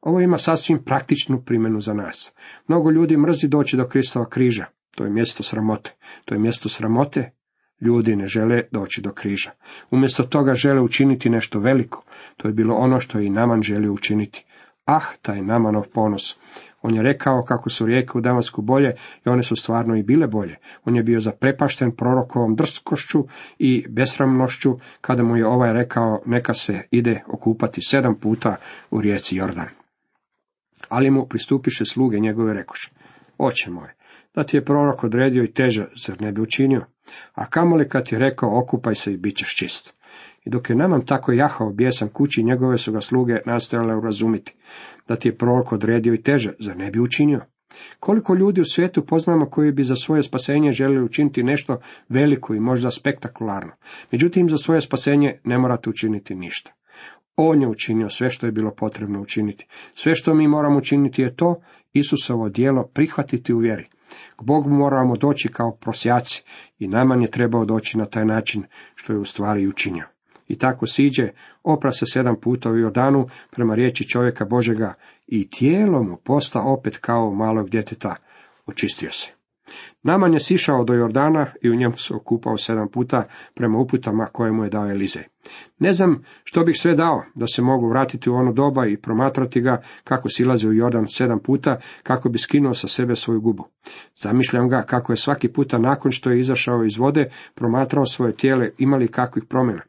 Ovo 0.00 0.20
ima 0.20 0.38
sasvim 0.38 0.84
praktičnu 0.84 1.42
primjenu 1.42 1.80
za 1.80 1.94
nas. 1.94 2.32
Mnogo 2.68 2.90
ljudi 2.90 3.16
mrzi 3.16 3.48
doći 3.48 3.76
do 3.76 3.88
Kristova 3.88 4.28
križa. 4.28 4.66
To 4.94 5.04
je 5.04 5.10
mjesto 5.10 5.42
sramote. 5.42 5.94
To 6.24 6.34
je 6.34 6.38
mjesto 6.38 6.68
sramote. 6.68 7.30
Ljudi 7.80 8.16
ne 8.16 8.26
žele 8.26 8.62
doći 8.70 9.00
do 9.00 9.12
križa. 9.12 9.50
Umjesto 9.90 10.22
toga 10.22 10.54
žele 10.54 10.80
učiniti 10.80 11.30
nešto 11.30 11.60
veliko. 11.60 12.04
To 12.36 12.48
je 12.48 12.54
bilo 12.54 12.74
ono 12.74 13.00
što 13.00 13.20
i 13.20 13.30
Naman 13.30 13.62
želio 13.62 13.92
učiniti. 13.92 14.44
Ah, 14.86 15.04
taj 15.22 15.42
Namanov 15.42 15.84
ponos. 15.92 16.36
On 16.82 16.94
je 16.94 17.02
rekao 17.02 17.42
kako 17.42 17.70
su 17.70 17.86
rijeke 17.86 18.18
u 18.18 18.20
Damasku 18.20 18.62
bolje 18.62 18.96
i 19.26 19.28
one 19.28 19.42
su 19.42 19.56
stvarno 19.56 19.96
i 19.96 20.02
bile 20.02 20.26
bolje. 20.26 20.56
On 20.84 20.96
je 20.96 21.02
bio 21.02 21.20
zaprepašten 21.20 21.96
prorokovom 21.96 22.56
drskošću 22.56 23.24
i 23.58 23.86
besramnošću 23.88 24.78
kada 25.00 25.22
mu 25.22 25.36
je 25.36 25.46
ovaj 25.46 25.72
rekao 25.72 26.22
neka 26.26 26.54
se 26.54 26.82
ide 26.90 27.22
okupati 27.26 27.80
sedam 27.82 28.14
puta 28.20 28.56
u 28.90 29.00
rijeci 29.00 29.36
Jordan. 29.36 29.68
Ali 30.88 31.10
mu 31.10 31.26
pristupiše 31.26 31.84
sluge 31.84 32.18
njegove 32.18 32.54
rekoše. 32.54 32.90
Oče 33.38 33.70
moje, 33.70 33.94
da 34.34 34.44
ti 34.44 34.56
je 34.56 34.64
prorok 34.64 35.04
odredio 35.04 35.44
i 35.44 35.52
teže, 35.52 35.86
zar 36.06 36.20
ne 36.20 36.32
bi 36.32 36.40
učinio? 36.40 36.84
A 37.34 37.46
kamoli 37.46 37.88
kad 37.88 38.12
je 38.12 38.18
rekao 38.18 38.58
okupaj 38.58 38.94
se 38.94 39.12
i 39.12 39.16
bit 39.16 39.36
ćeš 39.36 39.56
čist. 39.56 40.03
I 40.44 40.50
dok 40.50 40.70
je 40.70 40.76
Naman 40.76 41.06
tako 41.06 41.32
jahao 41.32 41.72
bijesan 41.72 42.08
kući, 42.08 42.42
njegove 42.42 42.78
su 42.78 42.92
ga 42.92 43.00
sluge 43.00 43.34
nastojale 43.46 43.96
urazumiti. 43.96 44.54
Da 45.08 45.16
ti 45.16 45.28
je 45.28 45.36
prorok 45.36 45.72
odredio 45.72 46.14
i 46.14 46.22
teže, 46.22 46.52
zar 46.58 46.76
ne 46.76 46.90
bi 46.90 47.00
učinio? 47.00 47.40
Koliko 48.00 48.34
ljudi 48.34 48.60
u 48.60 48.64
svijetu 48.64 49.06
poznamo 49.06 49.50
koji 49.50 49.72
bi 49.72 49.84
za 49.84 49.96
svoje 49.96 50.22
spasenje 50.22 50.72
željeli 50.72 51.04
učiniti 51.04 51.42
nešto 51.42 51.78
veliko 52.08 52.54
i 52.54 52.60
možda 52.60 52.90
spektakularno. 52.90 53.72
Međutim, 54.12 54.48
za 54.48 54.56
svoje 54.56 54.80
spasenje 54.80 55.40
ne 55.44 55.58
morate 55.58 55.90
učiniti 55.90 56.34
ništa. 56.34 56.72
On 57.36 57.62
je 57.62 57.68
učinio 57.68 58.08
sve 58.08 58.30
što 58.30 58.46
je 58.46 58.52
bilo 58.52 58.70
potrebno 58.70 59.20
učiniti. 59.20 59.66
Sve 59.94 60.14
što 60.14 60.34
mi 60.34 60.48
moramo 60.48 60.78
učiniti 60.78 61.22
je 61.22 61.36
to, 61.36 61.60
Isusovo 61.92 62.48
dijelo 62.48 62.86
prihvatiti 62.86 63.54
u 63.54 63.58
vjeri. 63.58 63.88
K 64.36 64.42
Bogu 64.42 64.70
moramo 64.70 65.16
doći 65.16 65.48
kao 65.48 65.76
prosjaci 65.76 66.44
i 66.78 66.88
Naman 66.88 67.22
je 67.22 67.30
trebao 67.30 67.64
doći 67.64 67.98
na 67.98 68.06
taj 68.06 68.24
način 68.24 68.64
što 68.94 69.12
je 69.12 69.18
u 69.18 69.24
stvari 69.24 69.66
učinio. 69.66 70.13
I 70.48 70.58
tako 70.58 70.86
siđe, 70.86 71.28
opra 71.62 71.90
se 71.90 72.06
sedam 72.06 72.40
puta 72.40 72.70
u 72.70 72.76
Jordanu 72.76 73.28
prema 73.50 73.74
riječi 73.74 74.08
čovjeka 74.08 74.44
Božega 74.44 74.94
i 75.26 75.50
tijelo 75.50 76.02
mu 76.02 76.16
posta 76.16 76.60
opet 76.60 76.96
kao 76.96 77.34
malog 77.34 77.70
djeteta, 77.70 78.16
očistio 78.66 79.10
se. 79.10 79.43
Naman 80.04 80.32
je 80.32 80.40
sišao 80.40 80.84
do 80.84 80.94
Jordana 80.94 81.46
i 81.62 81.70
u 81.70 81.74
njemu 81.74 81.96
se 81.96 82.14
okupao 82.14 82.56
sedam 82.56 82.88
puta 82.88 83.24
prema 83.54 83.78
uputama 83.78 84.26
koje 84.26 84.52
mu 84.52 84.64
je 84.64 84.70
dao 84.70 84.90
Elize. 84.90 85.20
Ne 85.78 85.92
znam 85.92 86.22
što 86.44 86.64
bih 86.64 86.74
sve 86.78 86.94
dao 86.94 87.22
da 87.34 87.46
se 87.46 87.62
mogu 87.62 87.88
vratiti 87.88 88.30
u 88.30 88.34
ono 88.34 88.52
doba 88.52 88.86
i 88.86 88.96
promatrati 88.96 89.60
ga 89.60 89.82
kako 90.04 90.28
silazi 90.28 90.68
u 90.68 90.72
Jordan 90.72 91.06
sedam 91.06 91.38
puta 91.38 91.80
kako 92.02 92.28
bi 92.28 92.38
skinuo 92.38 92.74
sa 92.74 92.88
sebe 92.88 93.14
svoju 93.14 93.40
gubu. 93.40 93.64
Zamišljam 94.22 94.68
ga 94.68 94.82
kako 94.82 95.12
je 95.12 95.16
svaki 95.16 95.48
puta 95.48 95.78
nakon 95.78 96.12
što 96.12 96.30
je 96.30 96.40
izašao 96.40 96.84
iz 96.84 96.98
vode 96.98 97.30
promatrao 97.54 98.04
svoje 98.04 98.36
tijele 98.36 98.70
imali 98.78 99.08
kakvih 99.08 99.44
promjena. 99.48 99.82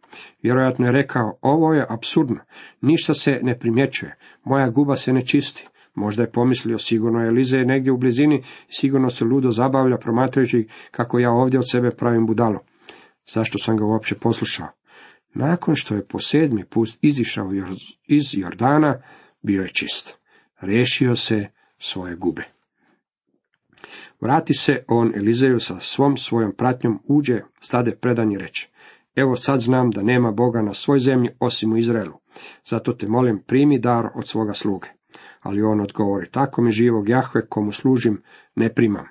Vjerojatno 0.44 0.86
je 0.86 0.92
rekao 0.92 1.38
ovo 1.42 1.74
je 1.74 1.86
absurdno, 1.90 2.40
ništa 2.82 3.14
se 3.14 3.40
ne 3.44 3.60
primjećuje, 3.60 4.16
moja 4.44 4.70
guba 4.70 4.96
se 4.96 5.14
ne 5.14 5.26
čisti. 5.26 5.68
Možda 5.96 6.24
je 6.24 6.32
pomislio, 6.32 6.78
sigurno 6.78 7.22
je 7.22 7.28
Elize 7.28 7.58
negdje 7.58 7.92
u 7.92 7.98
blizini, 7.98 8.44
sigurno 8.70 9.10
se 9.10 9.26
ludo 9.26 9.52
zabavlja 9.52 9.98
promatrajući 9.98 10.68
kako 10.92 11.20
ja 11.20 11.32
ovdje 11.32 11.60
od 11.60 11.72
sebe 11.72 11.92
pravim 11.92 12.26
budalo. 12.26 12.60
Zašto 13.34 13.58
sam 13.58 13.78
ga 13.78 13.86
uopće 13.86 14.16
poslušao? 14.16 14.68
Nakon 15.34 15.76
što 15.76 15.96
je 15.96 16.08
po 16.08 16.20
sedmi 16.20 16.66
put 16.66 16.90
izišao 17.02 17.52
iz 18.08 18.24
Jordana, 18.34 19.02
bio 19.42 19.62
je 19.62 19.70
čist. 19.70 20.18
Riješio 20.62 21.16
se 21.16 21.48
svoje 21.78 22.16
gube. 22.16 22.44
Vrati 24.22 24.54
se 24.54 24.84
on 24.88 25.12
Elizeju 25.16 25.60
sa 25.60 25.80
svom 25.80 26.18
svojom 26.18 26.54
pratnjom, 26.58 27.00
uđe, 27.08 27.42
stade 27.60 27.96
predanje 27.96 28.38
reče. 28.38 28.70
Evo 29.16 29.36
sad 29.36 29.60
znam 29.60 29.92
da 29.92 30.04
nema 30.04 30.32
Boga 30.32 30.62
na 30.62 30.74
svoj 30.74 31.00
zemlji 31.00 31.30
osim 31.40 31.74
u 31.74 31.78
Izraelu. 31.78 32.20
Zato 32.66 32.94
te 32.94 33.08
molim 33.08 33.44
primi 33.48 33.80
dar 33.80 34.06
od 34.16 34.28
svoga 34.28 34.54
sluge. 34.54 34.88
Ali 35.42 35.62
on 35.62 35.82
odgovori, 35.82 36.30
tako 36.32 36.62
mi 36.62 36.72
živog 36.72 37.10
Jahve 37.10 37.46
komu 37.48 37.72
služim 37.72 38.22
ne 38.56 38.74
primam. 38.74 39.06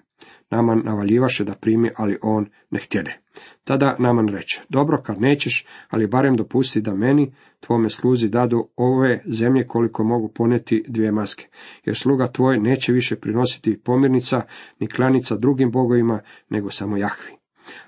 Naman 0.51 0.83
navaljivaše 0.85 1.45
da 1.45 1.55
primi, 1.55 1.91
ali 1.97 2.19
on 2.23 2.47
ne 2.71 2.81
htjede. 2.81 3.19
Tada 3.65 3.97
Naman 3.99 4.29
reče, 4.29 4.63
dobro 4.69 5.03
kad 5.03 5.21
nećeš, 5.21 5.67
ali 5.91 6.07
barem 6.07 6.37
dopusti 6.37 6.81
da 6.81 6.95
meni, 6.95 7.35
tvome 7.61 7.91
sluzi, 7.91 8.29
dadu 8.29 8.69
ove 8.77 9.23
zemlje 9.27 9.67
koliko 9.67 10.05
mogu 10.05 10.29
poneti 10.29 10.85
dvije 10.89 11.13
maske, 11.13 11.49
jer 11.85 11.97
sluga 11.97 12.27
tvoj 12.27 12.59
neće 12.59 12.93
više 12.93 13.17
prinositi 13.17 13.81
pomirnica 13.85 14.43
ni 14.81 14.87
klanica 14.87 15.37
drugim 15.37 15.71
bogovima, 15.71 16.21
nego 16.49 16.71
samo 16.71 16.97
Jahvi. 16.97 17.33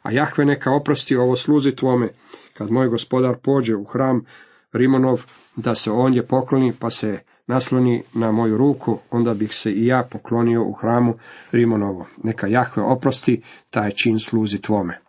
A 0.03 0.13
Jahve 0.13 0.45
neka 0.45 0.73
oprosti 0.73 1.17
ovo 1.17 1.37
sluzi 1.37 1.77
tvome, 1.77 2.09
kad 2.55 2.71
moj 2.71 2.89
gospodar 2.89 3.37
pođe 3.43 3.77
u 3.77 3.85
hram 3.85 4.25
Rimonov, 4.73 5.23
da 5.57 5.75
se 5.75 5.91
ondje 5.91 6.27
pokloni, 6.27 6.73
pa 6.81 6.91
se 6.91 7.19
nasloni 7.47 8.03
na 8.15 8.33
moju 8.33 8.57
ruku, 8.57 8.99
onda 9.11 9.35
bih 9.35 9.55
se 9.55 9.71
i 9.71 9.87
ja 9.87 10.09
poklonio 10.11 10.65
u 10.65 10.73
hramu 10.73 11.15
Rimonovo. 11.53 12.07
Neka 12.25 12.47
Jahve 12.47 12.83
oprosti, 12.83 13.43
taj 13.71 13.91
čin 13.91 14.19
sluzi 14.19 14.61
tvome. 14.61 15.01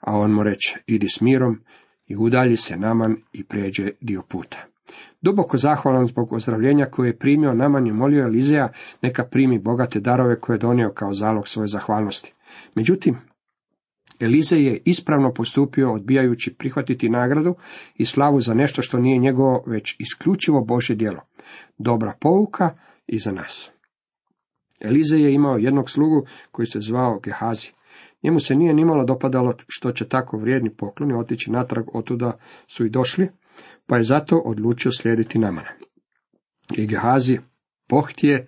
A 0.00 0.16
on 0.16 0.32
mu 0.32 0.42
reče, 0.42 0.78
idi 0.86 1.08
s 1.08 1.20
mirom 1.20 1.60
i 2.06 2.16
udalji 2.16 2.56
se 2.56 2.76
Naman 2.76 3.16
i 3.32 3.44
pređe 3.44 3.90
dio 4.00 4.22
puta. 4.28 4.58
Duboko 5.20 5.56
zahvalan 5.56 6.04
zbog 6.04 6.32
ozdravljenja 6.32 6.86
koje 6.86 7.08
je 7.08 7.18
primio, 7.18 7.54
Naman 7.54 7.86
je 7.86 7.92
molio 7.92 8.24
Elizeja 8.24 8.72
neka 9.02 9.24
primi 9.24 9.58
bogate 9.58 10.00
darove 10.00 10.40
koje 10.40 10.54
je 10.54 10.58
donio 10.58 10.92
kao 10.94 11.12
zalog 11.12 11.48
svoje 11.48 11.66
zahvalnosti. 11.66 12.32
Međutim, 12.74 13.16
Elize 14.20 14.56
je 14.56 14.82
ispravno 14.84 15.32
postupio 15.32 15.92
odbijajući 15.92 16.54
prihvatiti 16.54 17.08
nagradu 17.08 17.54
i 17.94 18.04
slavu 18.04 18.40
za 18.40 18.54
nešto 18.54 18.82
što 18.82 18.98
nije 18.98 19.18
njegovo, 19.18 19.64
već 19.66 19.96
isključivo 19.98 20.60
Bože 20.60 20.94
djelo. 20.94 21.20
Dobra 21.78 22.14
pouka 22.20 22.70
i 23.06 23.18
za 23.18 23.32
nas. 23.32 23.70
Elize 24.80 25.18
je 25.18 25.34
imao 25.34 25.56
jednog 25.56 25.90
slugu 25.90 26.26
koji 26.50 26.66
se 26.66 26.80
zvao 26.80 27.20
Gehazi. 27.20 27.70
Njemu 28.22 28.40
se 28.40 28.54
nije 28.54 28.74
nimalo 28.74 29.04
dopadalo 29.04 29.54
što 29.68 29.92
će 29.92 30.08
tako 30.08 30.38
vrijedni 30.38 30.70
pokloni 30.76 31.14
otići 31.14 31.50
natrag 31.50 31.96
otuda 31.96 32.38
su 32.66 32.86
i 32.86 32.90
došli, 32.90 33.28
pa 33.86 33.96
je 33.96 34.02
zato 34.02 34.38
odlučio 34.38 34.92
slijediti 34.92 35.38
Namana. 35.38 35.70
I 36.76 36.86
Gehazi 36.86 37.38
pohtije 37.88 38.46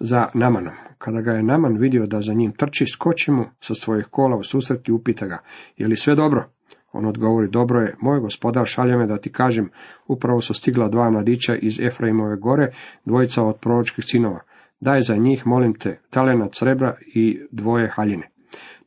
za 0.00 0.28
Namanom. 0.34 0.89
Kada 1.00 1.20
ga 1.20 1.32
je 1.32 1.42
Naman 1.42 1.78
vidio 1.78 2.06
da 2.06 2.20
za 2.20 2.32
njim 2.34 2.52
trči, 2.52 2.86
skoči 2.86 3.30
mu 3.30 3.44
sa 3.60 3.74
svojih 3.74 4.06
kola 4.10 4.36
u 4.36 4.42
susret 4.42 4.88
i 4.88 4.92
upita 4.92 5.26
ga, 5.26 5.38
je 5.76 5.88
li 5.88 5.96
sve 5.96 6.14
dobro? 6.14 6.50
On 6.92 7.06
odgovori, 7.06 7.48
dobro 7.48 7.80
je, 7.80 7.94
moj 8.00 8.20
gospodar 8.20 8.66
šalje 8.66 8.96
me 8.96 9.06
da 9.06 9.18
ti 9.18 9.32
kažem, 9.32 9.70
upravo 10.08 10.40
su 10.40 10.54
stigla 10.54 10.88
dva 10.88 11.10
mladića 11.10 11.54
iz 11.56 11.80
Efraimove 11.80 12.36
gore, 12.36 12.72
dvojica 13.04 13.42
od 13.42 13.56
proročkih 13.60 14.04
sinova. 14.08 14.40
Daj 14.80 15.00
za 15.00 15.16
njih, 15.16 15.46
molim 15.46 15.74
te, 15.74 16.00
talenat 16.10 16.54
srebra 16.54 16.94
i 17.14 17.40
dvoje 17.50 17.88
haljine. 17.88 18.30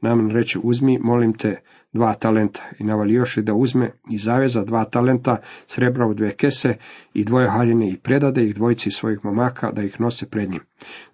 Naman 0.02 0.30
reče, 0.32 0.60
uzmi, 0.64 1.00
molim 1.00 1.34
te, 1.34 1.62
dva 1.94 2.14
talenta 2.14 2.62
i 2.80 2.84
navalioše 2.84 3.42
da 3.42 3.54
uzme 3.54 3.92
i 4.12 4.18
zaveza 4.18 4.64
dva 4.64 4.86
talenta 4.86 5.38
srebra 5.68 6.08
u 6.08 6.14
dve 6.14 6.36
kese 6.36 6.76
i 7.14 7.24
dvoje 7.24 7.50
haljine 7.50 7.90
i 7.90 7.98
predade 7.98 8.44
ih 8.44 8.56
dvojici 8.56 8.92
svojih 8.92 9.26
momaka 9.26 9.72
da 9.72 9.82
ih 9.84 10.02
nose 10.02 10.30
pred 10.30 10.50
njim. 10.50 10.62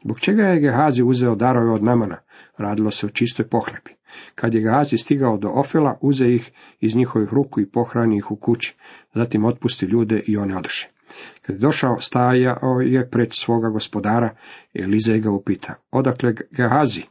Zbog 0.04 0.20
čega 0.20 0.44
je 0.44 0.60
Gehazi 0.60 1.04
uzeo 1.04 1.36
darove 1.36 1.72
od 1.72 1.84
Namana? 1.84 2.18
Radilo 2.58 2.92
se 2.92 3.06
o 3.06 3.10
čistoj 3.10 3.48
pohlepi. 3.48 3.92
Kad 4.36 4.56
je 4.56 4.62
Gehazi 4.62 4.98
stigao 4.98 5.38
do 5.38 5.50
Ofela, 5.50 5.98
uze 6.02 6.28
ih 6.28 6.52
iz 6.80 6.96
njihovih 6.96 7.30
ruku 7.34 7.62
i 7.62 7.70
pohrani 7.70 8.18
ih 8.18 8.32
u 8.32 8.36
kući. 8.36 8.76
Zatim 9.14 9.46
otpusti 9.46 9.86
ljude 9.86 10.24
i 10.28 10.38
one 10.38 10.58
odoše. 10.58 10.90
Kad 11.42 11.56
je 11.56 11.60
došao, 11.60 12.00
stajao 12.00 12.82
je 12.82 13.10
pred 13.10 13.34
svoga 13.34 13.70
gospodara, 13.70 14.36
Elizej 14.74 15.20
ga 15.20 15.32
upita, 15.32 15.76
odakle 15.92 16.34
Gehazi? 16.52 17.04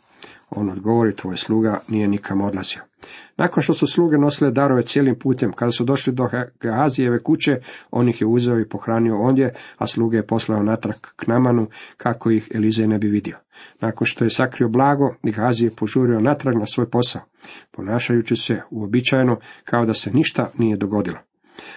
On 0.50 0.70
odgovori, 0.70 1.16
tvoj 1.16 1.36
sluga 1.36 1.80
nije 1.88 2.08
nikam 2.08 2.40
odlazio. 2.40 2.87
Nakon 3.36 3.62
što 3.62 3.74
su 3.74 3.86
sluge 3.86 4.18
nosile 4.18 4.50
darove 4.50 4.82
cijelim 4.82 5.18
putem, 5.18 5.52
kada 5.52 5.72
su 5.72 5.84
došli 5.84 6.12
do 6.12 6.28
Gehazijeve 6.60 7.22
kuće, 7.22 7.60
on 7.90 8.08
ih 8.08 8.20
je 8.20 8.26
uzeo 8.26 8.60
i 8.60 8.68
pohranio 8.68 9.20
ondje, 9.20 9.54
a 9.76 9.86
sluge 9.86 10.16
je 10.16 10.26
poslao 10.26 10.62
natrag 10.62 10.96
k 11.16 11.26
Namanu, 11.26 11.66
kako 11.96 12.30
ih 12.30 12.48
Elizej 12.54 12.86
ne 12.86 12.98
bi 12.98 13.08
vidio. 13.08 13.36
Nakon 13.80 14.06
što 14.06 14.24
je 14.24 14.30
sakrio 14.30 14.68
blago, 14.68 15.14
Gehazije 15.22 15.66
je 15.66 15.76
požurio 15.76 16.20
natrag 16.20 16.54
na 16.58 16.66
svoj 16.66 16.90
posao, 16.90 17.22
ponašajući 17.70 18.36
se 18.36 18.60
uobičajeno 18.70 19.38
kao 19.64 19.86
da 19.86 19.94
se 19.94 20.10
ništa 20.10 20.50
nije 20.58 20.76
dogodilo. 20.76 21.27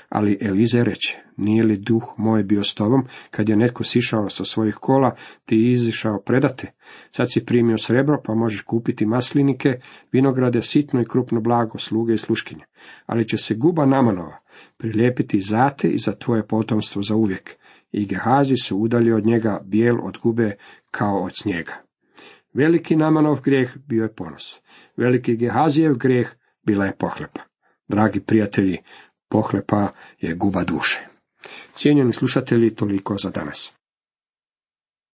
Ali 0.10 0.38
Elize 0.41 0.84
reče, 0.84 1.17
nije 1.38 1.63
li 1.63 1.78
duh 1.78 2.04
moj 2.17 2.44
bio 2.44 2.63
s 2.63 2.76
tobom, 2.76 3.04
kad 3.32 3.50
je 3.50 3.56
netko 3.56 3.84
sišao 3.84 4.30
sa 4.30 4.46
svojih 4.46 4.76
kola, 4.76 5.15
ti 5.46 5.72
izišao 5.72 6.22
predate? 6.26 6.72
Sad 7.12 7.32
si 7.32 7.46
primio 7.46 7.78
srebro, 7.78 8.22
pa 8.26 8.34
možeš 8.34 8.62
kupiti 8.62 9.06
maslinike, 9.06 9.80
vinograde, 10.12 10.62
sitno 10.62 11.02
i 11.02 11.06
krupno 11.06 11.41
blago, 11.41 11.78
sluge 11.78 12.13
i 12.13 12.17
sluškinje. 12.17 12.63
Ali 13.06 13.28
će 13.28 13.38
se 13.38 13.56
guba 13.56 13.86
Namanova 13.86 14.38
prilijepiti 14.78 15.39
za 15.39 15.70
te 15.70 15.88
i 15.88 15.98
za 15.98 16.12
tvoje 16.12 16.48
potomstvo 16.48 17.02
za 17.02 17.15
uvijek. 17.15 17.56
I 17.91 18.06
Gehazi 18.06 18.56
se 18.58 18.74
udalje 18.74 19.15
od 19.15 19.26
njega 19.26 19.62
bijel 19.65 19.96
od 20.04 20.17
gube 20.24 20.56
kao 20.91 21.24
od 21.24 21.32
snijega. 21.41 21.74
Veliki 22.54 22.96
Namanov 22.96 23.41
grijeh 23.41 23.78
bio 23.88 24.04
je 24.04 24.13
ponos. 24.15 24.62
Veliki 24.98 25.36
Gehazijev 25.36 25.94
grijeh 25.94 26.32
bila 26.63 26.86
je 26.86 26.96
pohlepa. 26.98 27.41
Dragi 27.88 28.20
prijatelji, 28.20 28.78
pohlepa 29.32 29.88
je 30.20 30.34
guba 30.36 30.63
duše. 30.63 31.00
Cijenjeni 31.76 32.13
slušatelji, 32.13 32.76
toliko 32.76 33.15
za 33.24 33.30
danas. 33.30 33.81